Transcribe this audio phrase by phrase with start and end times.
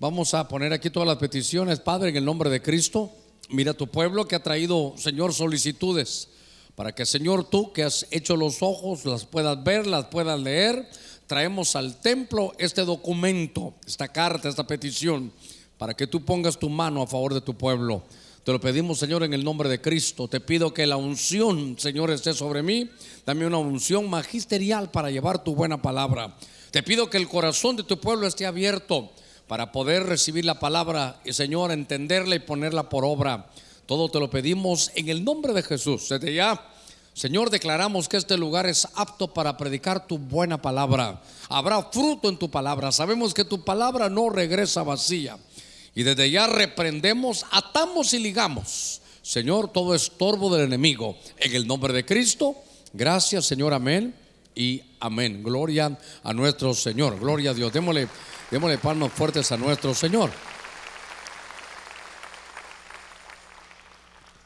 [0.00, 3.12] Vamos a poner aquí todas las peticiones, Padre, en el nombre de Cristo.
[3.50, 6.30] Mira tu pueblo que ha traído, Señor, solicitudes
[6.74, 10.88] para que, Señor, tú que has hecho los ojos, las puedas ver, las puedas leer.
[11.26, 15.34] Traemos al templo este documento, esta carta, esta petición,
[15.76, 18.02] para que tú pongas tu mano a favor de tu pueblo.
[18.42, 20.28] Te lo pedimos, Señor, en el nombre de Cristo.
[20.28, 22.88] Te pido que la unción, Señor, esté sobre mí.
[23.26, 26.38] Dame una unción magisterial para llevar tu buena palabra.
[26.70, 29.12] Te pido que el corazón de tu pueblo esté abierto
[29.50, 33.46] para poder recibir la palabra y Señor entenderla y ponerla por obra.
[33.84, 36.08] Todo te lo pedimos en el nombre de Jesús.
[36.08, 36.68] Desde ya,
[37.14, 41.20] Señor, declaramos que este lugar es apto para predicar tu buena palabra.
[41.48, 42.92] Habrá fruto en tu palabra.
[42.92, 45.36] Sabemos que tu palabra no regresa vacía.
[45.96, 49.02] Y desde ya reprendemos, atamos y ligamos.
[49.20, 51.16] Señor, todo estorbo del enemigo.
[51.38, 52.54] En el nombre de Cristo.
[52.92, 53.74] Gracias, Señor.
[53.74, 54.14] Amén
[54.54, 55.42] y amén.
[55.42, 57.18] Gloria a nuestro Señor.
[57.18, 57.72] Gloria a Dios.
[57.72, 58.06] Démosle
[58.50, 60.28] Démosle palmas fuertes a nuestro Señor.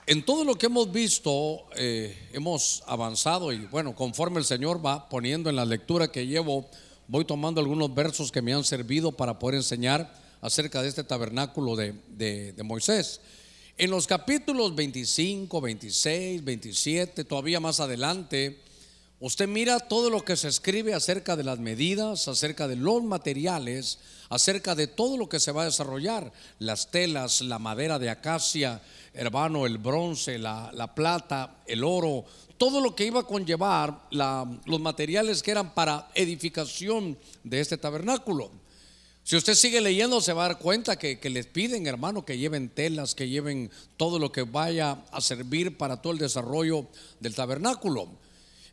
[0.06, 5.08] En todo lo que hemos visto, eh, hemos avanzado y bueno, conforme el Señor va
[5.08, 6.68] poniendo en la lectura que llevo,
[7.08, 11.74] voy tomando algunos versos que me han servido para poder enseñar acerca de este tabernáculo
[11.74, 13.22] de, de Moisés.
[13.78, 18.60] En los capítulos 25, 26, 27, todavía más adelante,
[19.20, 23.98] Usted mira todo lo que se escribe acerca de las medidas, acerca de los materiales,
[24.28, 28.82] acerca de todo lo que se va a desarrollar, las telas, la madera de acacia,
[29.14, 32.24] hermano, el bronce, la, plata, el oro,
[32.58, 38.50] todo lo que iba a conllevar los materiales que eran para edificación de este tabernáculo.
[39.22, 42.36] Si usted sigue leyendo se va a dar cuenta que, que, les piden, hermano, que
[42.36, 46.88] lleven telas, que lleven todo lo que vaya a servir para todo el desarrollo
[47.20, 48.10] del tabernáculo.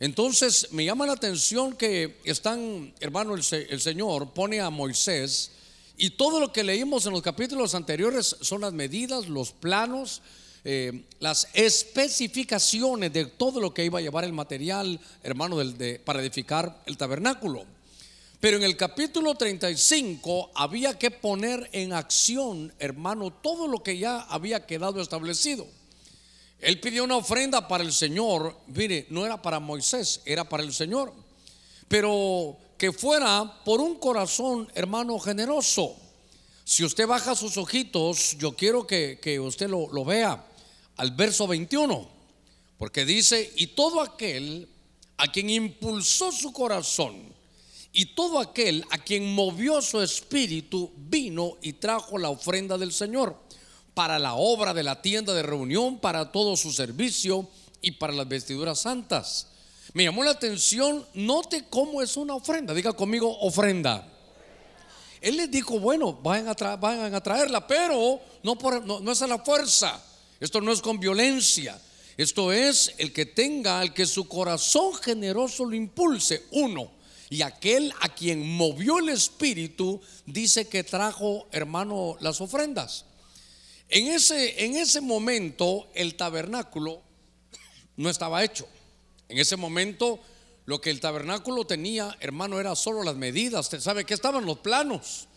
[0.02, 5.52] Entonces me llama la atención que están, hermano, el, Señor pone a Moisés
[5.96, 10.24] y todo lo que leímos en los capítulos anteriores son las medidas, los planos,
[10.66, 15.58] eh, las especificaciones de todo lo que iba a llevar el material, hermano,
[16.04, 17.64] para edificar el tabernáculo.
[18.40, 24.22] Pero en el capítulo 35 había que poner en acción, hermano, todo lo que ya
[24.22, 25.68] había quedado establecido.
[26.62, 28.56] Él pidió una ofrenda para el Señor.
[28.68, 31.12] Mire, no era para Moisés, era para el Señor.
[31.88, 35.96] Pero que fuera por un corazón, hermano, generoso.
[36.64, 40.46] Si usted baja sus ojitos, yo quiero que, usted lo, lo vea
[40.98, 42.08] al verso 21.
[42.78, 44.70] Porque dice, y todo aquel
[45.18, 47.34] a quien impulsó su corazón,
[47.92, 53.36] y todo aquel a quien movió su espíritu, vino y trajo la ofrenda del Señor
[53.94, 57.48] para la obra de la tienda de reunión, para todo su servicio
[57.82, 59.48] y para las vestiduras santas.
[59.94, 62.74] Me llamó la atención, note cómo es una ofrenda.
[62.74, 64.08] Diga conmigo, ofrenda.
[65.20, 66.56] Él les dijo, bueno, vayan a,
[67.22, 70.02] traerla, pero no, por, no, es a la fuerza.
[70.40, 71.80] Esto no es con violencia.
[72.18, 76.46] Esto es el que tenga, el que su corazón generoso lo impulse.
[76.52, 76.92] Uno.
[77.30, 83.06] Y aquel a quien movió el espíritu dice que trajo, hermano, las ofrendas.
[83.92, 87.02] En ese, en ese momento el tabernáculo
[87.98, 88.66] no estaba hecho.
[89.28, 90.20] En ese momento
[90.66, 93.66] lo que el tabernáculo tenía, hermano, era solo las medidas.
[93.66, 95.28] Usted sabe que estaban los planos,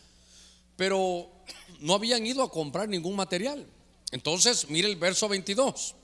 [0.77, 1.29] pero
[1.81, 3.67] no habían ido a comprar ningún material.
[4.13, 5.97] Entonces, mire el verso 22.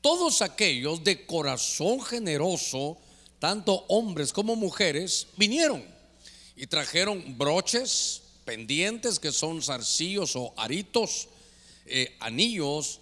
[0.00, 2.96] Todos aquellos de corazón generoso,
[3.38, 5.84] tanto hombres como mujeres, vinieron
[6.56, 11.28] y trajeron broches, pendientes que son zarcillos o aritos,
[11.84, 13.00] eh, anillos,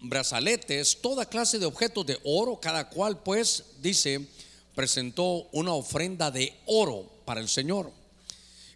[0.00, 4.26] brazaletes, toda clase de objetos de oro, cada cual pues dice,
[4.74, 7.92] presentó una ofrenda de oro para el Señor.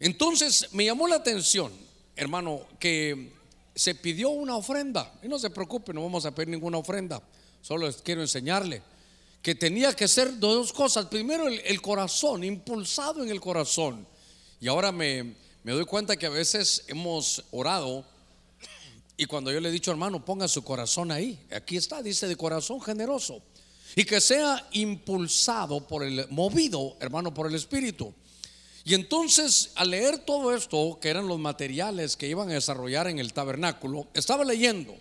[0.01, 1.73] Entonces me llamó la atención,
[2.15, 3.33] hermano, que
[3.75, 5.13] se pidió una ofrenda.
[5.23, 7.21] Y no se preocupe, no vamos a pedir ninguna ofrenda.
[7.61, 8.83] Solo les quiero enseñarle
[9.43, 11.07] que tenía que ser dos cosas.
[11.07, 14.07] Primero el corazón, impulsado en el corazón.
[14.61, 18.05] Y ahora me, me doy cuenta que a veces hemos orado
[19.17, 21.39] y cuando yo le he dicho, hermano, ponga su corazón ahí.
[21.51, 23.43] Aquí está, dice de corazón generoso.
[23.97, 28.13] Y que sea impulsado por el, movido, hermano, por el Espíritu.
[28.85, 33.19] Y entonces, al leer todo esto, que eran los materiales que iban a desarrollar en
[33.19, 34.95] el tabernáculo, estaba leyendo.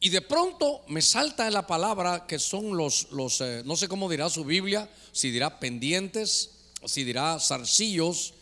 [0.00, 4.08] Y de pronto me salta la palabra que son los, los eh, no sé cómo
[4.08, 6.50] dirá su Biblia, si dirá pendientes,
[6.86, 8.34] si dirá zarcillos,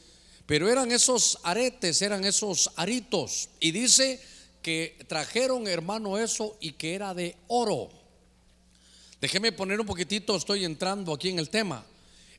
[0.46, 3.50] pero eran esos aretes, eran esos aritos.
[3.60, 4.20] Y dice
[4.62, 7.90] que trajeron, hermano, eso y que era de oro.
[9.20, 11.84] Déjeme poner un poquitito, estoy entrando aquí en el tema.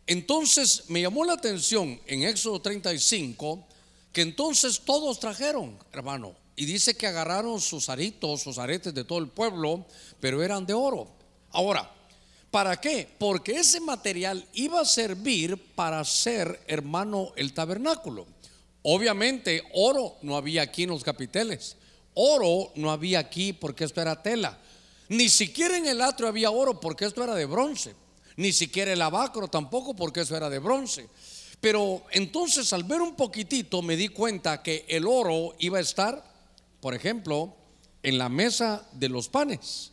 [0.05, 3.67] Entonces me llamó la atención en Éxodo 35
[4.13, 9.19] que entonces todos trajeron, hermano, y dice que agarraron sus aritos, sus aretes de todo
[9.19, 9.85] el pueblo,
[10.19, 11.07] pero eran de oro.
[11.51, 11.93] Ahora,
[12.51, 13.07] ¿para qué?
[13.17, 18.25] Porque ese material iba a servir para hacer, hermano, el tabernáculo.
[18.83, 21.75] Obviamente, oro no había aquí en los capiteles.
[22.13, 24.57] Oro no había aquí porque esto era tela.
[25.09, 27.95] Ni siquiera en el atrio había oro porque esto era de bronce.
[28.37, 31.07] Ni siquiera el abacro tampoco porque eso era de bronce.
[31.59, 36.23] Pero entonces al ver un poquitito me di cuenta que el oro iba a estar,
[36.79, 37.55] por ejemplo,
[38.03, 39.91] en la mesa de los panes.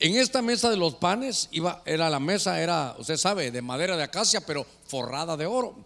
[0.00, 3.96] En esta mesa de los panes iba, era la mesa, era, usted sabe, de madera
[3.96, 5.76] de acacia, pero forrada de oro.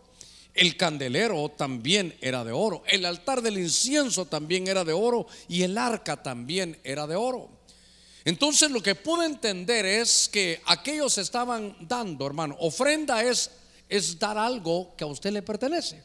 [0.54, 2.82] El candelero también era de oro.
[2.86, 5.26] El altar del incienso también era de oro.
[5.46, 7.48] Y el arca también era de oro.
[8.24, 13.50] Entonces lo que pude entender es que aquellos estaban dando, hermano, ofrenda es,
[13.88, 16.02] es dar algo que a usted le pertenece.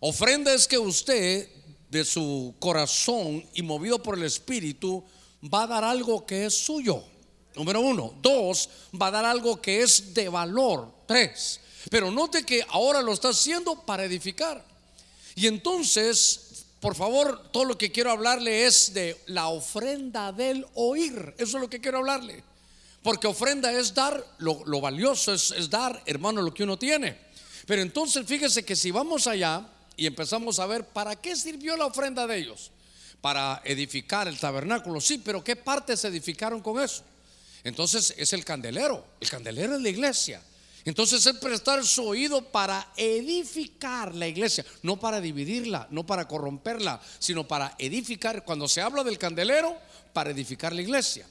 [0.00, 1.48] Ofrenda es que usted
[1.90, 5.04] de su corazón y movido por el Espíritu
[5.42, 7.04] va a dar algo que es suyo.
[7.56, 8.14] Número uno.
[8.20, 8.68] Dos,
[9.00, 10.92] va a dar algo que es de valor.
[11.06, 11.60] Tres.
[11.90, 14.62] Pero note que ahora lo está haciendo para edificar.
[15.34, 21.34] Y entonces, por favor, todo lo que quiero hablarle es de la ofrenda del oír.
[21.38, 22.44] Eso es lo que quiero hablarle.
[23.02, 27.16] Porque ofrenda es dar, lo, valioso es, es dar, hermano, lo que uno tiene.
[27.66, 29.66] Pero entonces fíjese que si vamos allá
[29.96, 32.70] y empezamos a ver para qué sirvió la ofrenda de ellos,
[33.20, 37.02] para edificar el tabernáculo, sí, pero ¿qué partes edificaron con eso?
[37.66, 39.04] Entonces es el candelero.
[39.20, 40.40] El candelero es la iglesia.
[40.84, 47.00] Entonces es prestar su oído para edificar la iglesia, no para dividirla, no para corromperla,
[47.18, 48.44] sino para edificar.
[48.44, 49.76] Cuando se habla del candelero,
[50.12, 51.26] para edificar la iglesia.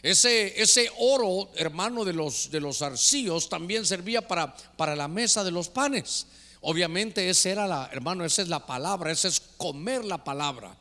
[0.00, 5.42] Ese, ese oro, hermano, de los, de los arcillos también servía para, para la mesa
[5.42, 6.28] de los panes.
[6.60, 10.76] Obviamente esa era la, hermano, esa es la palabra, esa es comer la palabra.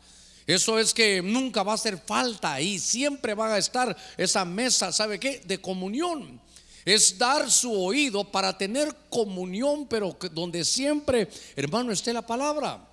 [0.50, 4.92] Eso es que nunca va a hacer falta ahí, siempre va a estar esa mesa,
[4.92, 5.44] ¿sabe qué?
[5.46, 6.42] De comunión.
[6.84, 12.84] Es dar su oído para tener comunión, pero donde siempre, hermano, esté la palabra.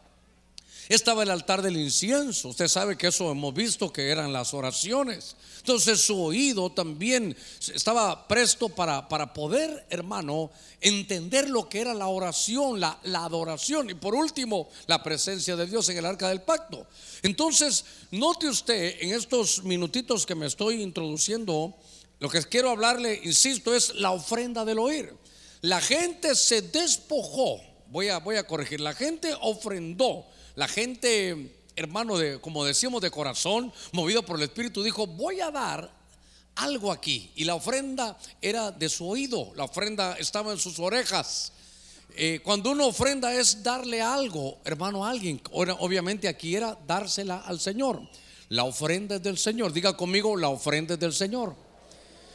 [0.89, 2.49] Estaba el altar del incienso.
[2.49, 5.35] Usted sabe que eso hemos visto que eran las oraciones.
[5.59, 7.37] Entonces su oído también
[7.75, 13.91] estaba presto para, para poder, hermano, entender lo que era la oración, la, la adoración
[13.91, 16.87] y por último, la presencia de Dios en el arca del pacto.
[17.23, 21.75] Entonces, note usted en estos minutitos que me estoy introduciendo,
[22.21, 25.13] lo que quiero hablarle, insisto, es la ofrenda del oír.
[25.63, 30.25] La gente se despojó, voy a, voy a corregir, la gente ofrendó
[30.57, 35.51] la gente, hermano, de, como decíamos, de corazón, movido por el Espíritu, dijo, voy a
[35.51, 35.91] dar
[36.57, 37.31] algo aquí.
[37.37, 41.53] Y la ofrenda era de su oído, la ofrenda estaba en sus orejas.
[42.17, 45.41] Eh, cuando uno ofrenda es darle algo, hermano, a alguien.
[45.53, 48.01] Obviamente aquí era dársela al Señor.
[48.49, 49.75] La ofrenda es del Señor.
[49.75, 51.55] Diga conmigo, la ofrenda es del Señor.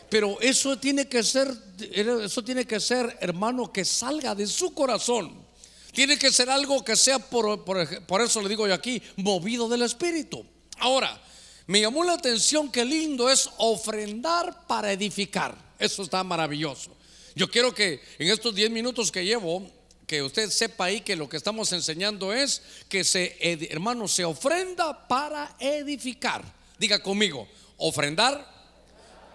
[0.09, 5.50] Pero eso tiene que ser, eso tiene que ser, hermano, que salga de su corazón.
[5.91, 9.81] Tiene que ser algo que sea, por, por, eso le digo yo aquí, movido del
[9.81, 10.45] Espíritu.
[10.77, 11.21] Ahora,
[11.67, 15.55] me llamó la atención que lindo es ofrendar para edificar.
[15.77, 16.95] Eso está maravilloso.
[17.35, 19.69] Yo quiero que en estos 10 minutos que llevo,
[20.07, 23.37] que usted sepa ahí que lo que estamos enseñando es que se,
[23.69, 26.43] hermano, se ofrenda para edificar.
[26.77, 28.45] Diga conmigo, ofrendar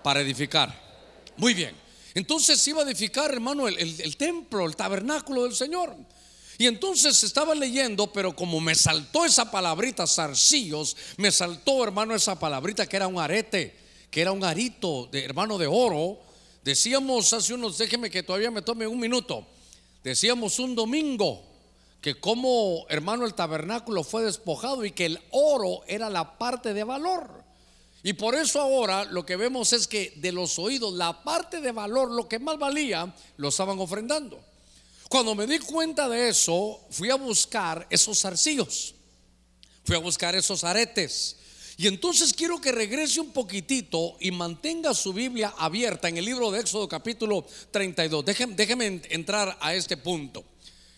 [0.02, 0.74] para edificar.
[1.36, 1.74] Muy bien.
[2.14, 5.94] Entonces iba a edificar, hermano, el templo, el tabernáculo del Señor.
[6.58, 12.38] Y entonces estaba leyendo, pero como me saltó esa palabrita, zarcillos, me saltó, hermano, esa
[12.38, 13.76] palabrita que era un arete,
[14.10, 16.18] que era un arito, de, hermano, de oro.
[16.64, 19.46] Decíamos hace unos, déjeme que todavía me tome un minuto.
[20.02, 21.42] Decíamos un domingo
[22.00, 26.84] que como, hermano, el tabernáculo fue despojado y que el oro era la parte de
[26.84, 27.44] valor.
[28.02, 31.72] Y por eso ahora lo que vemos es que de los oídos, la parte de
[31.72, 34.40] valor, lo que más valía, lo estaban ofrendando.
[35.08, 38.94] Cuando me di cuenta de eso, fui a buscar esos arcillos,
[39.84, 41.36] fui a buscar esos aretes.
[41.78, 46.50] Y entonces quiero que regrese un poquitito y mantenga su Biblia abierta en el libro
[46.50, 48.24] de Éxodo capítulo 32.
[48.24, 50.42] Déjeme, déjeme entrar a este punto.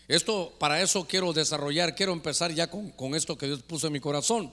[0.06, 3.92] Esto, para eso quiero desarrollar, quiero empezar ya con, con esto que Dios puso en
[3.92, 4.52] mi corazón.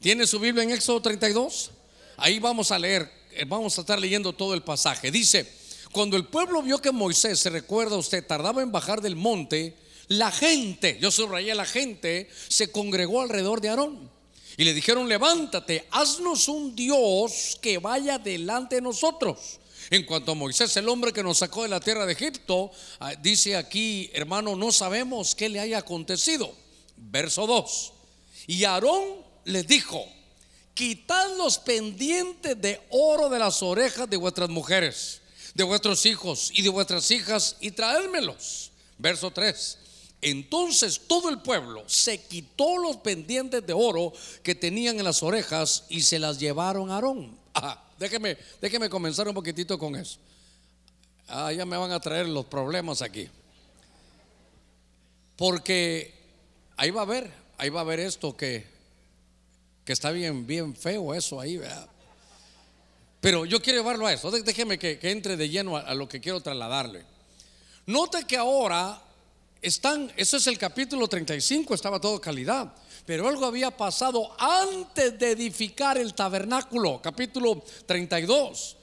[0.00, 1.70] ¿Tiene su Biblia en Éxodo 32?
[2.16, 5.10] Ahí vamos a leer, eh, vamos a estar leyendo todo el pasaje.
[5.10, 5.59] Dice,
[5.92, 9.76] cuando el pueblo vio que Moisés, se recuerda usted, tardaba en bajar del monte,
[10.08, 14.10] la gente, yo subrayé la gente, se congregó alrededor de Aarón.
[14.56, 19.60] Y le dijeron, levántate, haznos un Dios que vaya delante de nosotros.
[19.88, 22.70] En cuanto a Moisés, el hombre que nos sacó de la tierra de Egipto,
[23.00, 26.52] ah, dice aquí, hermano, no sabemos qué le haya acontecido.
[26.96, 27.92] Verso 2.
[28.46, 29.02] Y Aarón
[29.44, 30.04] les dijo,
[30.74, 35.19] quitad los pendientes de oro de las orejas de vuestras mujeres,
[35.60, 38.72] de vuestros hijos y de vuestras hijas y traédmelos.
[38.96, 39.78] Verso 3.
[40.22, 45.84] Entonces todo el pueblo se quitó los pendientes de oro que tenían en las orejas
[45.90, 47.38] y se las llevaron a Aarón.
[47.98, 50.18] déjeme, déjeme comenzar un poquitito con eso.
[51.28, 53.28] Ah, ya me van a traer los problemas aquí.
[55.36, 56.14] Porque
[56.78, 58.64] ahí va a ver, ahí va a ver esto que,
[59.84, 61.60] que está bien, bien feo eso ahí,
[63.20, 64.30] Pero yo quiero llevarlo a eso.
[64.30, 67.04] Déjeme que, entre de lleno a, a, lo que quiero trasladarle.
[67.86, 69.00] Note que ahora
[69.60, 72.72] están, eso es el capítulo 35, estaba todo calidad.
[73.04, 78.76] Pero algo había pasado antes de edificar el tabernáculo, capítulo 32.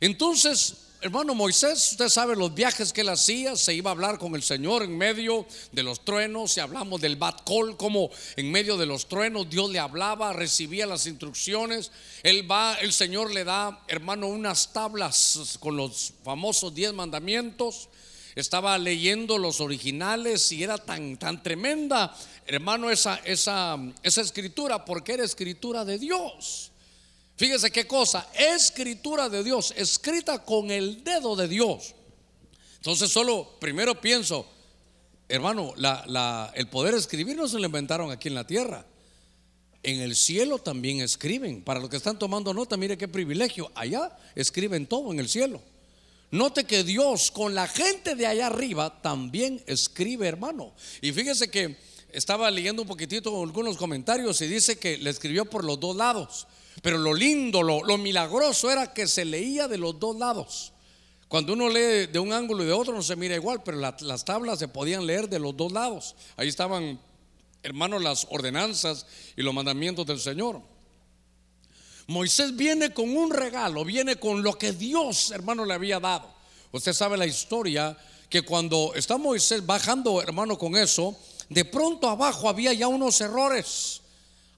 [0.00, 4.34] Entonces, hermano Moisés, usted sabe los viajes que él hacía, se iba a hablar con
[4.34, 8.76] el Señor en medio de los truenos, y hablamos del Bat Col, como en medio
[8.76, 11.90] de los truenos Dios le hablaba, recibía las instrucciones.
[12.22, 17.88] Él va, el Señor le da, hermano, unas tablas con los famosos diez mandamientos.
[18.34, 22.14] Estaba leyendo los originales y era tan, tan tremenda,
[22.46, 26.69] hermano, esa, esa, esa escritura, porque era escritura de Dios.
[27.40, 31.94] Fíjese qué cosa, escritura de Dios, escrita con el dedo de Dios.
[32.76, 34.46] Entonces solo primero pienso,
[35.26, 35.72] hermano,
[36.52, 38.84] el poder escribir no se lo inventaron aquí en la tierra.
[39.82, 41.62] En el cielo también escriben.
[41.62, 43.72] Para los que están tomando nota, mire qué privilegio.
[43.74, 45.62] Allá escriben todo en el cielo.
[46.30, 50.74] Note que Dios con la gente de allá arriba también escribe, hermano.
[51.00, 51.78] Y fíjese que
[52.12, 56.46] estaba leyendo un poquitito algunos comentarios y dice que le escribió por los dos lados.
[56.82, 60.72] Pero lo lindo, lo, milagroso era que se leía de los dos lados.
[61.28, 64.24] Cuando uno lee de un ángulo y de otro no se mira igual, pero las
[64.24, 66.16] tablas se podían leer de los dos lados.
[66.36, 66.98] Ahí estaban,
[67.62, 69.06] hermanos, las ordenanzas
[69.36, 70.60] y los mandamientos del Señor.
[72.06, 76.28] Moisés viene con un regalo, viene con lo que Dios, hermano, le había dado.
[76.72, 77.96] Usted sabe la historia
[78.28, 81.16] que cuando está Moisés bajando, hermano, con eso,
[81.48, 84.00] de pronto abajo había ya unos errores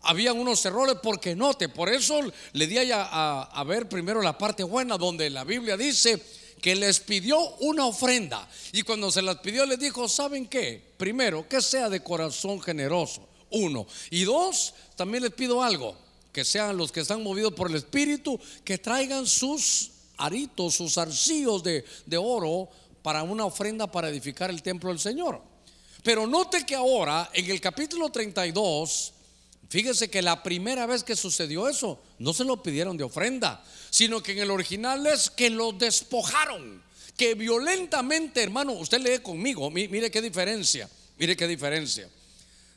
[0.03, 2.21] habían unos errores porque note, por eso
[2.53, 6.21] le di a, a, ver primero la parte buena donde la Biblia dice
[6.61, 10.93] que les pidió una ofrenda y cuando se las pidió les dijo, ¿saben qué?
[10.97, 13.87] Primero, que sea de corazón generoso, uno.
[14.11, 15.97] Y dos, también les pido algo,
[16.33, 21.63] que sean los que están movidos por el Espíritu, que traigan sus aritos, sus arcillos
[21.63, 22.69] de, de oro
[23.03, 25.43] para una ofrenda para edificar el templo del Señor.
[26.03, 29.13] Pero note que ahora en el capítulo 32
[29.73, 34.23] Fíjese que la primera vez que sucedió eso, no se lo pidieron de ofrenda, sino
[34.23, 36.83] que en el original es que lo despojaron,
[37.17, 42.07] que violentamente, hermano, usted lee conmigo, mire qué diferencia, mire qué diferencia.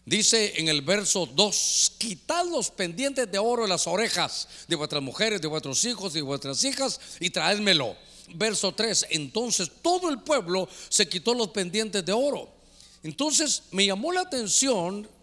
[0.06, 5.04] Dice en el verso 2, quitad los pendientes de oro de las orejas de vuestras
[5.04, 7.98] mujeres, de vuestros hijos de vuestras hijas y traédmelo.
[8.36, 12.50] Verso 3, entonces todo el pueblo se quitó los pendientes de oro.
[13.04, 15.14] Entonces me llamó la atención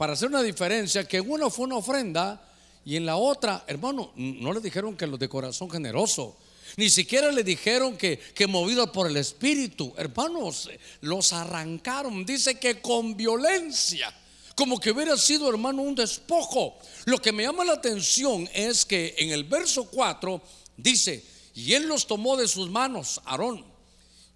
[0.00, 2.42] para hacer una diferencia, que en una fue una ofrenda
[2.86, 6.38] y en la otra, hermano, no le dijeron que los de corazón generoso.
[6.78, 9.92] Ni siquiera le dijeron que, que movido por el Espíritu.
[9.98, 10.70] Hermanos,
[11.02, 12.24] los arrancaron.
[12.24, 14.10] Dice que con violencia.
[14.56, 16.78] Como que hubiera sido, hermano, un despojo.
[17.04, 20.40] Lo que me llama la atención es que en el verso 4
[20.78, 21.22] dice,
[21.54, 23.69] y él los tomó de sus manos, Aarón,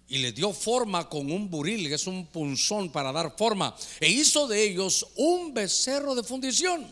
[0.07, 4.09] y le dio forma con un buril, que es un punzón para dar forma, e
[4.09, 6.85] hizo de ellos un becerro de fundición.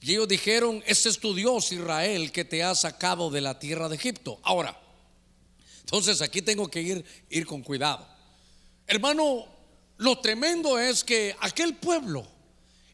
[0.00, 3.88] Y ellos dijeron, ese es tu Dios Israel que te ha sacado de la tierra
[3.88, 4.38] de Egipto.
[4.42, 4.78] Ahora,
[5.80, 8.06] entonces aquí tengo que ir, ir con cuidado.
[8.86, 9.46] Hermano,
[9.96, 12.26] lo tremendo es que aquel pueblo,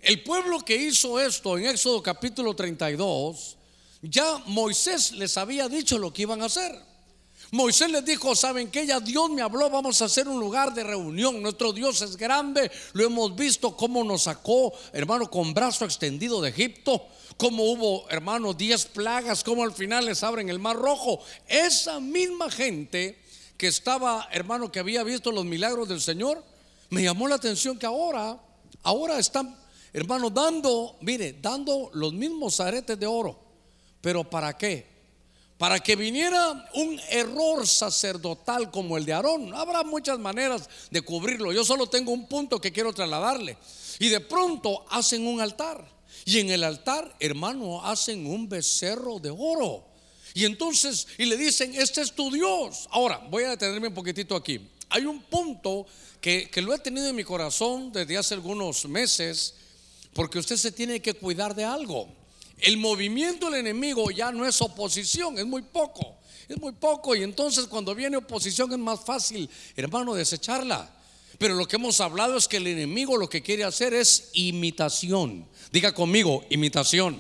[0.01, 3.59] el pueblo que hizo esto en Éxodo capítulo 32,
[4.03, 6.92] ya Moisés les había dicho lo que iban a hacer.
[7.53, 10.85] Moisés les dijo, ¿saben que Ya Dios me habló, vamos a hacer un lugar de
[10.85, 11.43] reunión.
[11.43, 16.49] Nuestro Dios es grande, lo hemos visto cómo nos sacó, hermano, con brazo extendido de
[16.49, 17.07] Egipto.
[17.37, 21.21] Cómo hubo, hermano, diez plagas, cómo al final les abren el mar rojo.
[21.47, 23.19] Esa misma gente
[23.59, 26.43] que estaba, hermano, que había visto los milagros del Señor,
[26.89, 28.41] me llamó la atención que ahora,
[28.83, 29.55] ahora están,
[29.93, 33.39] hermano, dando, mire, dando los mismos aretes de oro.
[34.01, 34.92] Pero ¿para qué?
[35.63, 39.55] Para que viniera un error sacerdotal como el de Aarón.
[39.55, 41.53] Habrá muchas maneras de cubrirlo.
[41.53, 43.57] Yo solo tengo un punto que quiero trasladarle.
[44.01, 45.89] Y de pronto hacen un altar.
[46.25, 49.85] Y en el altar, hermano, hacen un becerro de oro.
[50.35, 52.89] Y entonces, y le dicen, este es tu Dios.
[52.91, 54.69] Ahora, voy a detenerme un poquitito aquí.
[54.89, 55.87] Hay un punto
[56.21, 59.55] que, que lo he tenido en mi corazón desde hace algunos meses
[60.13, 62.09] porque usted se tiene que cuidar de algo.
[62.63, 67.17] El movimiento del enemigo ya no es oposición, es muy poco, es muy poco.
[67.17, 70.89] Y entonces cuando viene oposición es más fácil, hermano, desecharla.
[71.39, 75.45] Pero lo que hemos hablado es que el enemigo lo que quiere hacer es imitación.
[75.73, 77.19] Diga conmigo, imitación.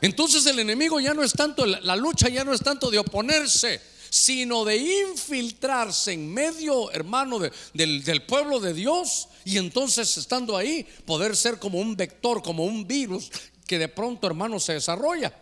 [0.00, 3.80] Entonces el enemigo ya no es tanto, la lucha ya no es tanto de oponerse,
[4.08, 7.40] sino de infiltrarse en medio, hermano,
[7.72, 9.26] del, pueblo de Dios.
[9.44, 13.32] Y entonces estando ahí, poder ser como un vector, como un virus
[13.66, 15.32] que de pronto, hermano, se desarrolla.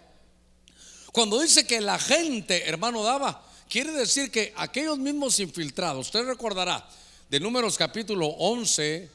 [1.12, 6.88] Cuando dice que la gente, hermano, daba, quiere decir que aquellos mismos infiltrados, usted recordará
[7.28, 9.08] de Números capítulo 11,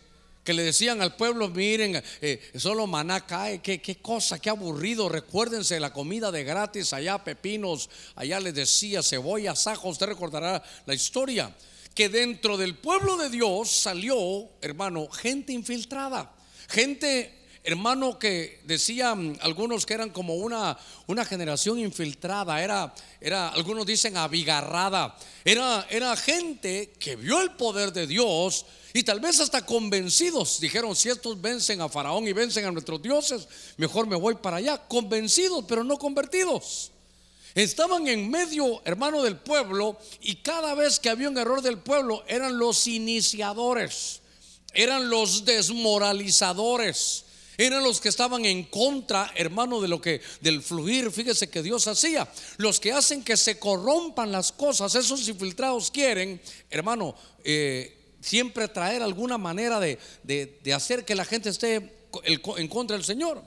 [0.44, 5.10] que le decían al pueblo, miren, eh, solo maná cae, qué, qué cosa, qué aburrido,
[5.10, 10.94] recuérdense la comida de gratis, allá pepinos, allá les decía cebolla, sajo, usted recordará la
[10.94, 11.54] historia,
[11.94, 16.32] que dentro del pueblo de Dios salió, hermano, gente infiltrada,
[16.70, 17.37] gente
[17.68, 24.16] hermano que decían algunos que eran como una, una generación infiltrada, era, era, algunos dicen
[24.16, 30.62] abigarrada, era, era gente que vio el poder de Dios y tal vez hasta convencidos,
[30.62, 34.58] dijeron, si estos vencen a Faraón y vencen a nuestros dioses, mejor me voy para
[34.58, 36.92] allá, convencidos pero no convertidos.
[37.54, 42.24] Estaban en medio, hermano, del pueblo y cada vez que había un error del pueblo
[42.30, 44.22] eran los iniciadores,
[44.74, 47.26] eran los desmoralizadores
[47.58, 51.88] eran los que estaban en contra, hermano, de lo que del fluir, fíjese que Dios
[51.88, 52.28] hacía.
[52.58, 59.02] Los que hacen que se corrompan las cosas, esos infiltrados quieren, hermano, eh, siempre traer
[59.02, 63.42] alguna manera de, de, hacer que la gente esté en contra del Señor.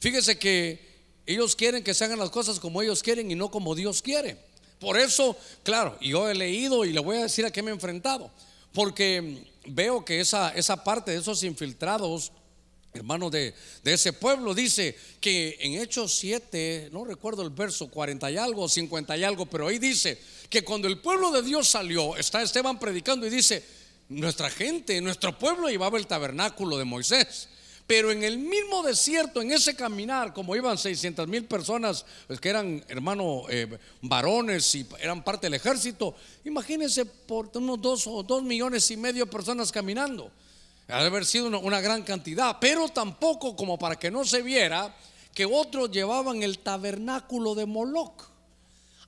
[0.00, 3.74] Fíjese que ellos quieren que se hagan las cosas como ellos quieren y no como
[3.74, 4.38] Dios quiere.
[4.80, 7.74] Por eso, claro, yo he leído y le voy a decir a qué me he
[7.74, 8.30] enfrentado.
[8.72, 12.32] Porque veo que esa, esa parte de esos infiltrados
[12.96, 18.30] hermano de, de, ese pueblo, dice que en Hechos 7, no recuerdo el verso 40
[18.30, 22.16] y algo, 50 y algo, pero ahí dice que cuando el pueblo de Dios salió,
[22.16, 23.62] está Esteban predicando y dice,
[24.08, 27.48] nuestra gente, nuestro pueblo llevaba el tabernáculo de Moisés.
[27.86, 32.48] Pero en el mismo desierto, en ese caminar, como iban 600 mil personas pues, que
[32.48, 38.42] eran hermanos eh, varones y eran parte del ejército, imagínense por unos dos o dos
[38.42, 40.32] millones y medio de personas caminando.
[40.88, 44.94] Ha de haber sido una, gran cantidad, pero tampoco como para que no se viera
[45.34, 48.22] que otros llevaban el tabernáculo de Moloch.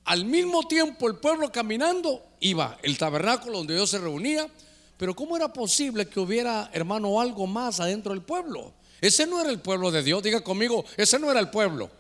[0.04, 4.48] Al mismo tiempo el pueblo caminando iba el tabernáculo donde Dios se reunía,
[4.96, 8.72] pero ¿cómo era posible que hubiera, hermano, algo más adentro del pueblo?
[9.00, 11.90] Ese no era el pueblo de Dios, diga conmigo, ese no era el pueblo.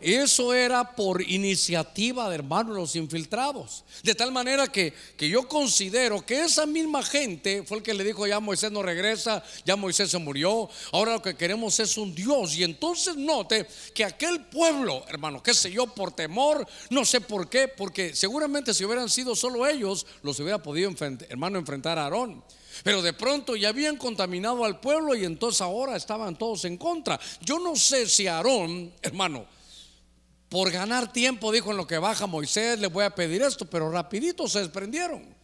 [0.00, 3.84] Eso era por iniciativa de hermanos los infiltrados.
[4.02, 8.04] De tal manera que, que, yo considero que esa misma gente fue el que le
[8.04, 12.14] dijo, ya Moisés no regresa, ya Moisés se murió, ahora lo que queremos es un
[12.14, 12.56] Dios.
[12.56, 17.48] Y entonces note que aquel pueblo, hermano, qué sé yo, por temor, no sé por
[17.48, 20.90] qué, porque seguramente si hubieran sido solo ellos, los hubiera podido,
[21.28, 22.42] hermano, enfrentar a Aarón.
[22.82, 27.18] Pero de pronto ya habían contaminado al pueblo y entonces ahora estaban todos en contra.
[27.40, 29.46] Yo no sé si Aarón, hermano,
[30.48, 33.90] por ganar tiempo, dijo en lo que baja Moisés, le voy a pedir esto, pero
[33.90, 35.34] rapidito se desprendieron.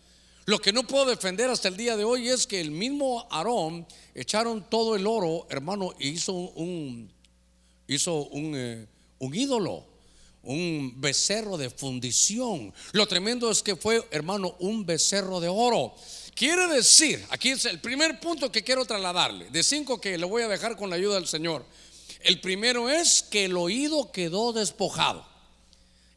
[0.44, 3.86] Lo que no puedo defender hasta el día de hoy es que el mismo Aarón
[4.14, 7.12] echaron todo el oro, hermano, y hizo un,
[7.86, 8.86] hizo un, eh,
[9.18, 9.84] un ídolo,
[10.42, 12.74] un becerro de fundición.
[12.92, 15.94] Lo tremendo es que fue, hermano, un becerro de oro.
[16.34, 20.42] Quiere decir, aquí es el primer punto que quiero trasladarle, de cinco que le voy
[20.42, 21.64] a dejar con la ayuda del Señor.
[22.24, 25.26] El primero es que el oído quedó despojado.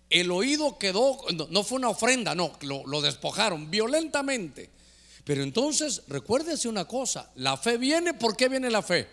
[0.10, 1.18] El oído quedó,
[1.50, 4.70] no, fue una ofrenda, no, lo, despojaron violentamente.
[5.24, 9.08] Pero entonces, recuérdese una cosa, la fe viene, ¿por qué viene la fe?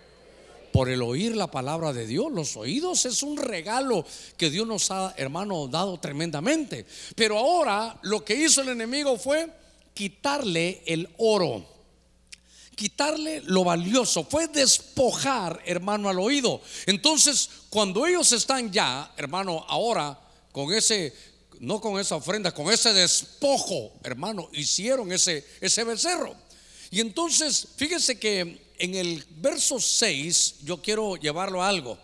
[0.73, 2.31] Por el oír la palabra de Dios.
[2.31, 4.05] Los oídos es un regalo
[4.37, 6.87] que Dios nos ha, hermano, dado tremendamente.
[7.15, 9.51] Pero ahora lo que hizo el enemigo fue
[9.95, 11.72] quitarle el oro
[12.75, 16.61] quitarle lo valioso, fue despojar, hermano, al oído.
[16.87, 20.19] Entonces, cuando ellos están ya, hermano, ahora
[20.51, 21.15] con ese,
[21.61, 26.35] no con esa ofrenda, con ese despojo, hermano, hicieron ese, ese becerro.
[26.91, 31.99] Y entonces, fíjese que en el verso 6, yo quiero llevarlo a algo,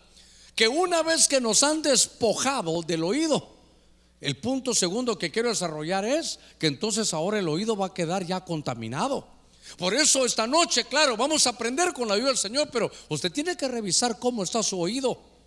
[0.54, 3.58] que una vez que nos han despojado del oído,
[4.20, 8.26] el punto segundo que quiero desarrollar es que entonces ahora el oído va a quedar
[8.26, 9.37] ya contaminado.
[9.76, 13.30] Por eso esta noche, claro, vamos a aprender con la ayuda del Señor, pero usted
[13.30, 15.38] tiene que revisar cómo está su oído.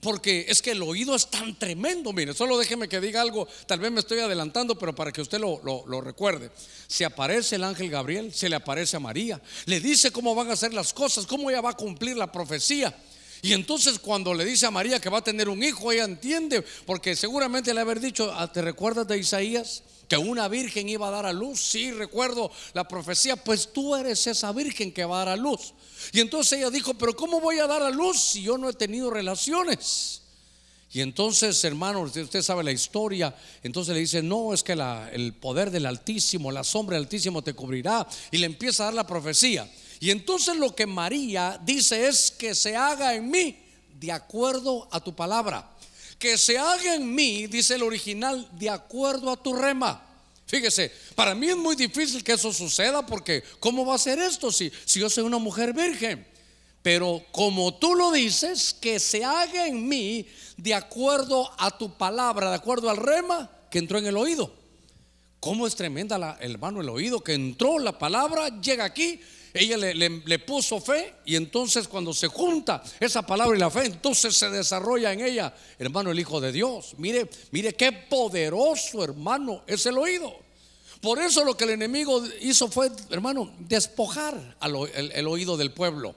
[0.00, 2.12] porque es que el oído es tan tremendo.
[2.12, 5.38] Mire, solo déjeme que diga algo, tal vez me estoy adelantando, pero para que usted
[5.40, 6.50] lo, lo, recuerde.
[6.86, 10.56] Se aparece el ángel Gabriel, se le aparece a María, le dice cómo van a
[10.56, 12.94] ser las cosas, cómo ella va a cumplir la profecía.
[13.40, 16.62] Y entonces cuando le dice a María que va a tener un hijo, ella entiende,
[16.86, 19.82] porque seguramente le haber dicho, ah, ¿te recuerdas de Isaías?
[20.14, 21.60] Que una virgen iba a dar a luz.
[21.60, 25.74] Sí, recuerdo la profecía, pues tú eres esa virgen que va a dar a luz.
[26.12, 28.74] Y entonces ella dijo, pero ¿cómo voy a dar a luz si yo no he
[28.74, 30.22] tenido relaciones?
[30.92, 33.34] Y entonces, hermano, usted sabe la historia.
[33.64, 34.74] Entonces le dice, no, es que
[35.12, 38.06] el poder del Altísimo, la sombra del Altísimo te cubrirá.
[38.30, 39.68] Y le empieza a dar la profecía.
[39.98, 43.58] Y entonces lo que María dice es que se haga en mí
[43.98, 45.73] de acuerdo a tu palabra.
[46.18, 50.04] Que se haga en mí, dice el original, de acuerdo a tu rema.
[50.46, 54.52] Fíjese, para mí es muy difícil que eso suceda porque ¿cómo va a ser esto
[54.52, 56.26] si, yo soy una mujer virgen?
[56.82, 60.26] Pero como tú lo dices, que se haga en mí
[60.58, 64.54] de acuerdo a tu palabra, de acuerdo al rema que entró en el oído.
[65.40, 69.20] ¿Cómo es tremenda la, hermano el oído que entró la palabra, llega aquí,
[69.54, 73.86] ella le, le, puso fe y entonces cuando se junta esa palabra y la fe,
[73.86, 76.94] entonces se desarrolla en ella, hermano, el Hijo de Dios.
[76.98, 80.44] Mire, mire qué poderoso, hermano, es el oído.
[81.00, 84.56] Por eso lo que el enemigo hizo fue, hermano, despojar
[84.94, 86.16] el, oído del pueblo.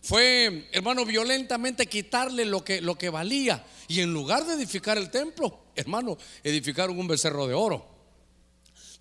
[0.00, 3.66] Fue, hermano, violentamente quitarle lo que, lo que valía.
[3.88, 7.97] Y en lugar de edificar el templo, hermano, edificaron un becerro de oro.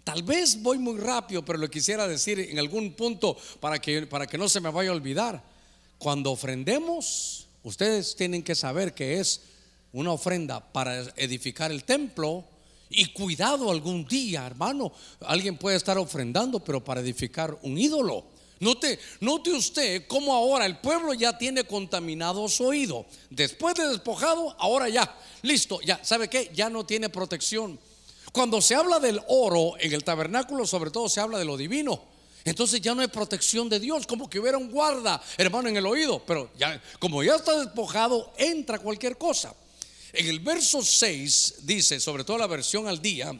[0.07, 4.25] Tal vez voy muy rápido, pero lo quisiera decir en algún punto para que, para
[4.25, 5.43] que no se me vaya a olvidar.
[5.97, 9.41] Cuando ofrendemos, ustedes tienen que saber que es
[9.91, 12.45] una ofrenda para edificar el templo
[12.89, 18.27] y cuidado algún día, hermano, alguien puede estar ofrendando, pero para edificar un ídolo.
[18.61, 23.05] Note, note usted cómo ahora el pueblo ya tiene contaminado su oído.
[23.29, 26.49] Después de despojado, ahora ya, listo, ya, ¿sabe qué?
[26.55, 27.77] Ya no tiene protección.
[28.37, 32.03] Cuando se habla del oro en el tabernáculo, sobre todo se habla de lo divino.
[32.45, 35.87] Entonces ya no hay protección de Dios, como que hubiera un guarda, hermano, en el
[35.87, 36.21] oído.
[36.23, 39.55] Pero ya, como ya está despojado, entra cualquier cosa.
[40.13, 43.33] En el verso 6 dice, sobre todo la versión al día,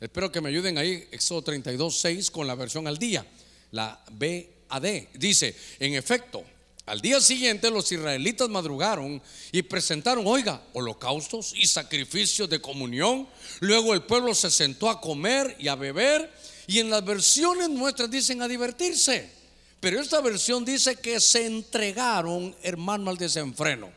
[0.00, 3.26] espero que me ayuden ahí, Éxodo 32, 6 con la versión al día,
[3.72, 4.86] la BAD.
[5.18, 6.42] Dice, en efecto,
[6.90, 9.22] al día siguiente los israelitas madrugaron
[9.52, 13.28] y presentaron, oiga, holocaustos y sacrificios de comunión.
[13.60, 16.28] Luego el pueblo se sentó a comer y a beber.
[16.66, 19.30] Y en las versiones nuestras dicen a divertirse.
[19.78, 23.92] Pero esta versión dice que se entregaron, hermano, al desenfreno.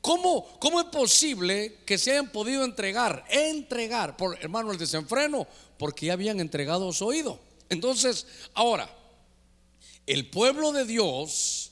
[0.00, 5.46] ¿Cómo, ¿Cómo es posible que se hayan podido entregar, entregar, por hermano, el desenfreno?
[5.78, 7.38] Porque ya habían entregado su oído.
[7.68, 8.92] Entonces, ahora,
[10.04, 11.63] el pueblo de Dios,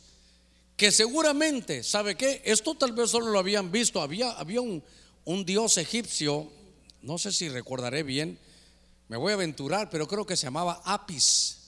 [0.82, 2.42] que seguramente, ¿sabe qué?
[2.44, 4.02] Esto tal vez solo lo habían visto.
[4.02, 4.82] Había, había un,
[5.24, 6.50] un dios egipcio,
[7.02, 8.36] no sé si recordaré bien,
[9.06, 11.58] me voy a aventurar, pero creo que se llamaba Apis.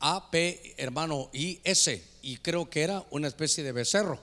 [0.00, 2.02] A-P, hermano, I-S.
[2.22, 4.18] Y creo que era una especie de becerro.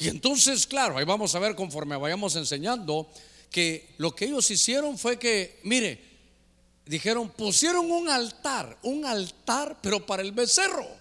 [0.00, 3.08] Y entonces, claro, ahí vamos a ver conforme vayamos enseñando
[3.52, 6.02] que lo que ellos hicieron fue que, mire,
[6.86, 10.97] dijeron, pusieron un altar, un altar, pero para el becerro.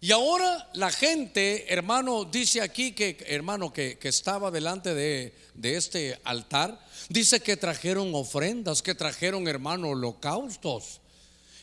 [0.00, 5.76] Y ahora la gente, hermano, dice aquí que, hermano, que, que estaba delante de, de,
[5.76, 11.00] este altar, dice que trajeron ofrendas, que trajeron, hermano, holocaustos.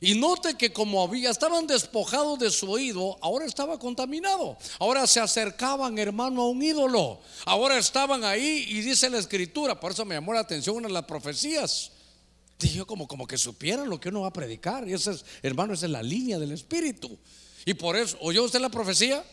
[0.02, 4.58] Y note que como había, estaban despojados de su oído, ahora estaba contaminado.
[4.80, 7.22] Ahora se acercaban, hermano, a un ídolo.
[7.46, 10.94] Ahora estaban ahí y dice la escritura, por eso me llamó la atención una de
[10.94, 11.92] las profecías.
[12.60, 14.88] Dije como, como que supieran lo que uno va a predicar.
[14.88, 17.18] Y esa es, hermano, esa es la línea del Espíritu.
[17.66, 19.24] Y por eso, ¿oyó usted la profecía?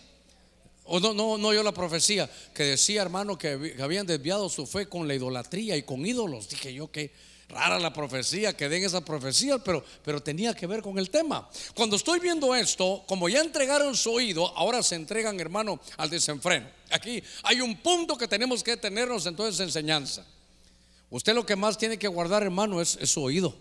[0.85, 4.89] O no, no, no oyó la profecía que decía, hermano, que habían desviado su fe
[4.89, 6.49] con la idolatría y con ídolos.
[6.49, 7.13] Dije yo que
[7.53, 11.49] rara la profecía, que den esa profecía, pero, pero tenía que ver con el tema.
[11.75, 16.67] Cuando estoy viendo esto, como ya entregaron su oído, ahora se entregan, hermano, al desenfreno.
[16.91, 20.27] Aquí hay un punto que tenemos que tenernos entonces enseñanza.
[21.11, 23.55] Usted lo que más tiene que guardar, hermano, es, es su oído.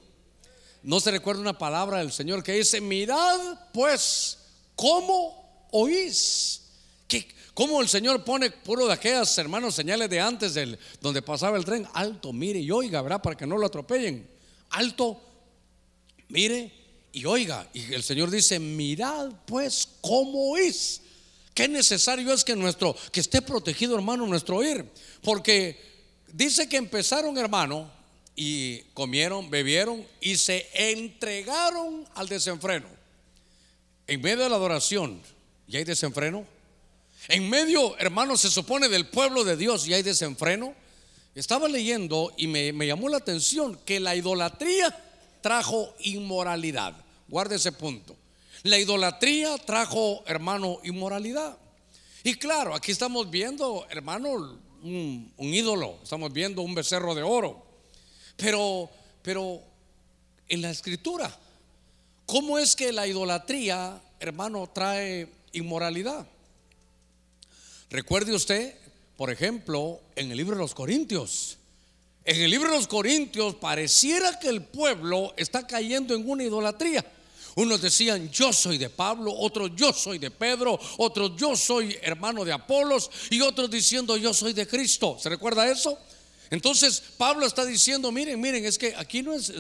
[0.84, 3.40] No se recuerda una palabra del Señor que dice, mirad
[3.74, 4.38] pues
[4.82, 6.62] cómo oís.
[7.08, 11.56] ¿Qué, como el Señor pone puro de aquellas, hermanos, señales de antes del donde pasaba
[11.56, 11.88] el tren?
[11.94, 13.22] Alto, mire y oiga, ¿verdad?
[13.22, 14.28] Para que no lo atropellen.
[14.72, 15.22] Alto,
[16.30, 16.72] mire
[17.12, 17.70] y oiga.
[17.74, 21.02] Y el Señor dice, mirad pues cómo es.
[21.54, 24.84] Qué necesario es que nuestro, que esté protegido, hermano, nuestro oír.
[25.22, 25.80] Porque
[26.34, 27.92] dice que empezaron, hermano,
[28.36, 33.01] y comieron, bebieron y se entregaron al desenfreno.
[34.08, 35.22] En medio de la adoración,
[35.68, 36.46] ¿y hay desenfreno?
[37.28, 40.74] En medio, hermano, se supone del pueblo de Dios y hay desenfreno.
[41.36, 44.96] Estaba leyendo y me, llamó la atención que la idolatría
[45.42, 46.94] trajo inmoralidad.
[47.28, 48.16] Guarde ese punto.
[48.64, 51.58] La idolatría trajo, hermano, inmoralidad.
[52.24, 57.64] Y claro, aquí estamos viendo, hermano, un, ídolo, estamos viendo un becerro de oro.
[58.36, 58.90] Pero,
[59.22, 59.62] pero
[60.48, 61.36] en la escritura,
[62.32, 66.26] ¿cómo es que la idolatría, hermano, trae inmoralidad?
[67.90, 68.74] Recuerde usted,
[69.18, 71.58] por ejemplo, en el libro de los Corintios.
[72.24, 77.06] En el libro de los Corintios pareciera que el pueblo está cayendo en una idolatría.
[77.56, 82.46] Unos decían, yo soy de Pablo, otros yo soy de Pedro, otros yo soy hermano
[82.46, 85.18] de Apolos y otros diciendo yo soy de Cristo.
[85.20, 86.00] ¿Se recuerda eso?
[86.50, 89.52] Entonces Pablo está diciendo, miren, miren, es que aquí no es...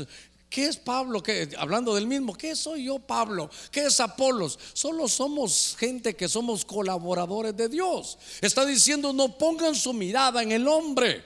[0.51, 1.23] ¿Qué es Pablo?
[1.23, 3.49] ¿Qué, hablando del mismo, ¿qué soy yo Pablo?
[3.71, 4.59] ¿Qué es Apolos?
[4.73, 8.17] Solo somos gente que somos colaboradores de Dios.
[8.41, 11.23] Está diciendo, no pongan su mirada en el hombre.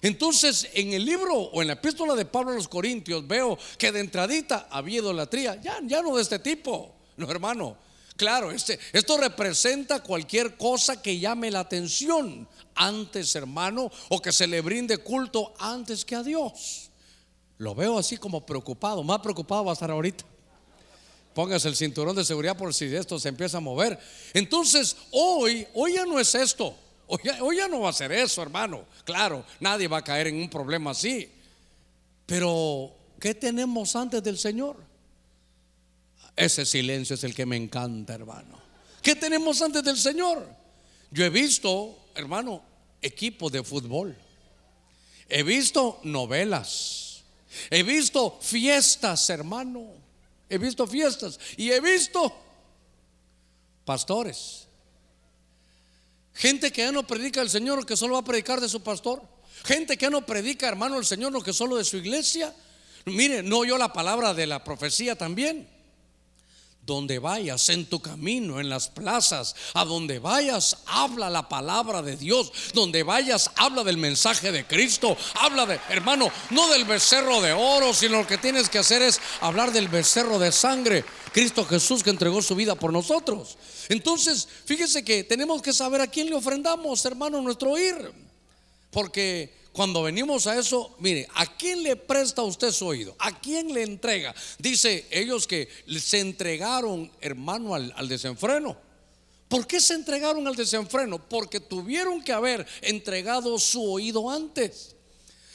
[0.00, 3.90] Entonces, en el libro o en la epístola de Pablo a los Corintios veo que
[3.90, 7.76] de entradita había idolatría, ya, ya no de este tipo, no hermano.
[8.16, 14.46] Claro, este, esto representa cualquier cosa que llame la atención antes, hermano, o que se
[14.46, 16.87] le brinde culto antes que a Dios.
[17.58, 20.24] Lo veo así como preocupado, más preocupado va a estar ahorita.
[21.34, 23.98] Póngase el cinturón de seguridad por si esto se empieza a mover.
[24.34, 26.74] Entonces, hoy, hoy ya no es esto.
[27.06, 28.84] Hoy ya, no va a ser eso, hermano.
[29.04, 31.30] Claro, nadie va a caer en un problema así.
[32.26, 34.76] Pero, ¿qué tenemos antes del Señor?
[36.36, 38.60] Ese silencio es el que me encanta, hermano.
[39.00, 40.46] ¿Qué tenemos antes del Señor?
[41.10, 42.62] Yo he visto, hermano,
[43.00, 44.14] equipos de fútbol.
[45.30, 46.97] He visto novelas.
[47.70, 49.92] He visto fiestas, hermano.
[50.48, 51.38] He visto fiestas.
[51.56, 52.32] Y he visto
[53.84, 54.68] pastores
[56.38, 59.20] Gente que ya no predica el Señor, que solo va a predicar de su pastor.
[59.64, 62.54] Gente que ya no predica, hermano, el Señor, lo que solo de su iglesia.
[63.06, 65.68] Mire, no oyó la palabra de la profecía también.
[66.88, 72.16] Donde vayas en tu camino, en las plazas, a donde vayas, habla la palabra de
[72.16, 72.50] Dios.
[72.72, 75.14] Donde vayas, habla del mensaje de Cristo.
[75.34, 79.20] Habla de, hermano, no del becerro de oro, sino lo que tienes que hacer es
[79.42, 81.04] hablar del becerro de sangre.
[81.30, 83.58] Cristo Jesús que entregó su vida por nosotros.
[83.90, 88.14] Entonces, fíjese que tenemos que saber a quién le ofrendamos, hermano, nuestro oír.
[88.90, 93.14] Porque cuando venimos a eso, mire, ¿a quién le presta usted su oído?
[93.20, 94.34] ¿A quién le entrega?
[94.58, 95.68] Dice ellos que
[96.00, 98.76] se entregaron, hermano, al, al desenfreno.
[99.46, 101.20] ¿Por qué se entregaron al desenfreno?
[101.28, 104.96] Porque tuvieron que haber entregado su oído antes.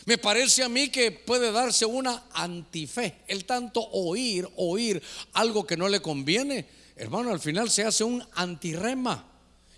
[0.05, 5.75] Me parece a mí que puede darse una antife, el tanto oír, oír algo que
[5.75, 6.65] no le conviene.
[6.95, 9.32] Hermano, al final se hace un antirrema.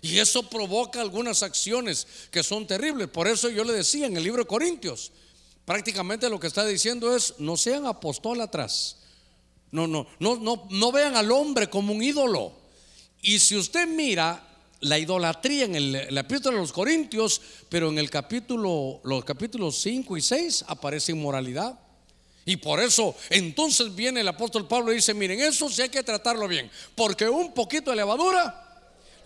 [0.06, 3.08] Y eso provoca algunas acciones que son terribles.
[3.08, 5.10] Por eso yo le decía en el libro de Corintios,
[5.64, 8.98] prácticamente lo que está diciendo es, no sean apostólatras.
[9.72, 12.52] No, no, no, no, no vean al hombre como un ídolo.
[13.20, 14.46] Y si usted mira
[14.80, 19.76] la idolatría en el, la epístola de los Corintios, pero en el capítulo, los capítulos
[19.80, 21.80] 5 y 6 aparece inmoralidad.
[22.44, 26.04] Y por eso entonces viene el apóstol Pablo y dice, miren, eso sí hay que
[26.04, 28.65] tratarlo bien, porque un poquito de levadura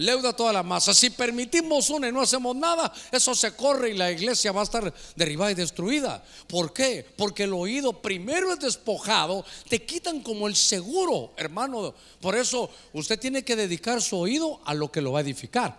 [0.00, 0.94] leuda toda la masa.
[0.94, 4.64] Si permitimos una y no hacemos nada, eso se corre y la iglesia va a
[4.64, 6.22] estar derribada y destruida.
[6.48, 7.06] ¿Por qué?
[7.16, 11.94] Porque el oído primero es despojado, te quitan como el seguro, hermano.
[12.20, 15.78] Por eso usted tiene que dedicar su oído a lo que lo va a edificar.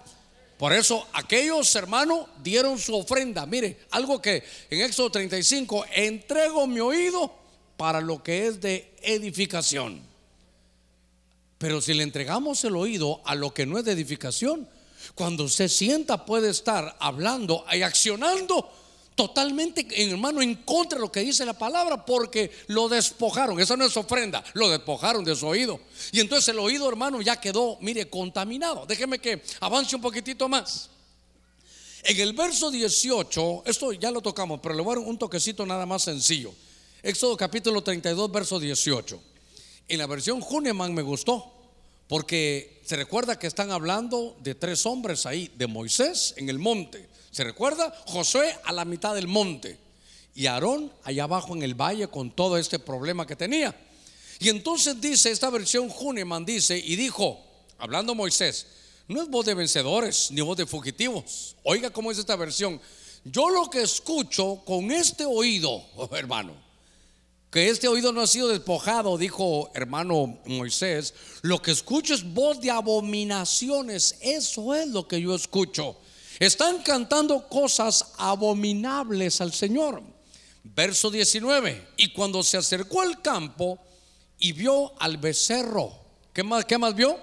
[0.58, 3.48] Por eso aquellos hermanos dieron su ofrenda.
[3.48, 7.34] Mire, algo que en Éxodo 35, entrego mi oído
[7.78, 10.11] para lo que es de edificación.
[11.62, 14.67] Pero si le entregamos el oído a lo que no es de edificación,
[15.13, 18.67] cuando se sienta puede estar hablando y accionando
[19.13, 23.60] totalmente, hermano, en contra de lo que dice la palabra, porque lo despojaron.
[23.60, 25.80] Esa no es ofrenda, lo despojaron de su oído.
[26.12, 28.88] Y entonces el oído, hermano, ya quedó, mire, contaminado.
[28.88, 30.89] Déjeme que avance un poquitito más.
[32.04, 35.63] En el verso 18, esto ya lo tocamos, pero le voy a dar un toquecito
[35.67, 36.52] nada más sencillo.
[37.04, 39.31] Éxodo capítulo 32, verso 18.
[39.92, 41.52] En la versión Huneman me gustó,
[42.08, 47.10] porque se recuerda que están hablando de tres hombres ahí, de Moisés en el monte.
[47.30, 47.94] ¿Se recuerda?
[48.06, 49.78] Josué a la mitad del monte
[50.34, 53.76] y Aarón allá abajo en el valle con todo este problema que tenía.
[54.40, 57.44] Y entonces dice, esta versión Huneman dice, y dijo,
[57.78, 58.68] hablando Moisés,
[59.10, 61.58] no es voz de vencedores ni voz de fugitivos.
[61.64, 62.80] Oiga cómo es esta versión.
[63.26, 66.71] Yo lo que escucho con este oído, hermano,
[67.52, 72.62] que este oído no ha sido despojado, dijo hermano Moisés, lo que escucho es voz
[72.62, 75.98] de abominaciones, eso es lo que yo escucho.
[76.40, 80.02] Están cantando cosas abominables al Señor.
[80.64, 83.80] Verso 19, y cuando se acercó al campo
[84.38, 85.92] y vio al becerro,
[86.34, 87.20] ¿qué más, vio?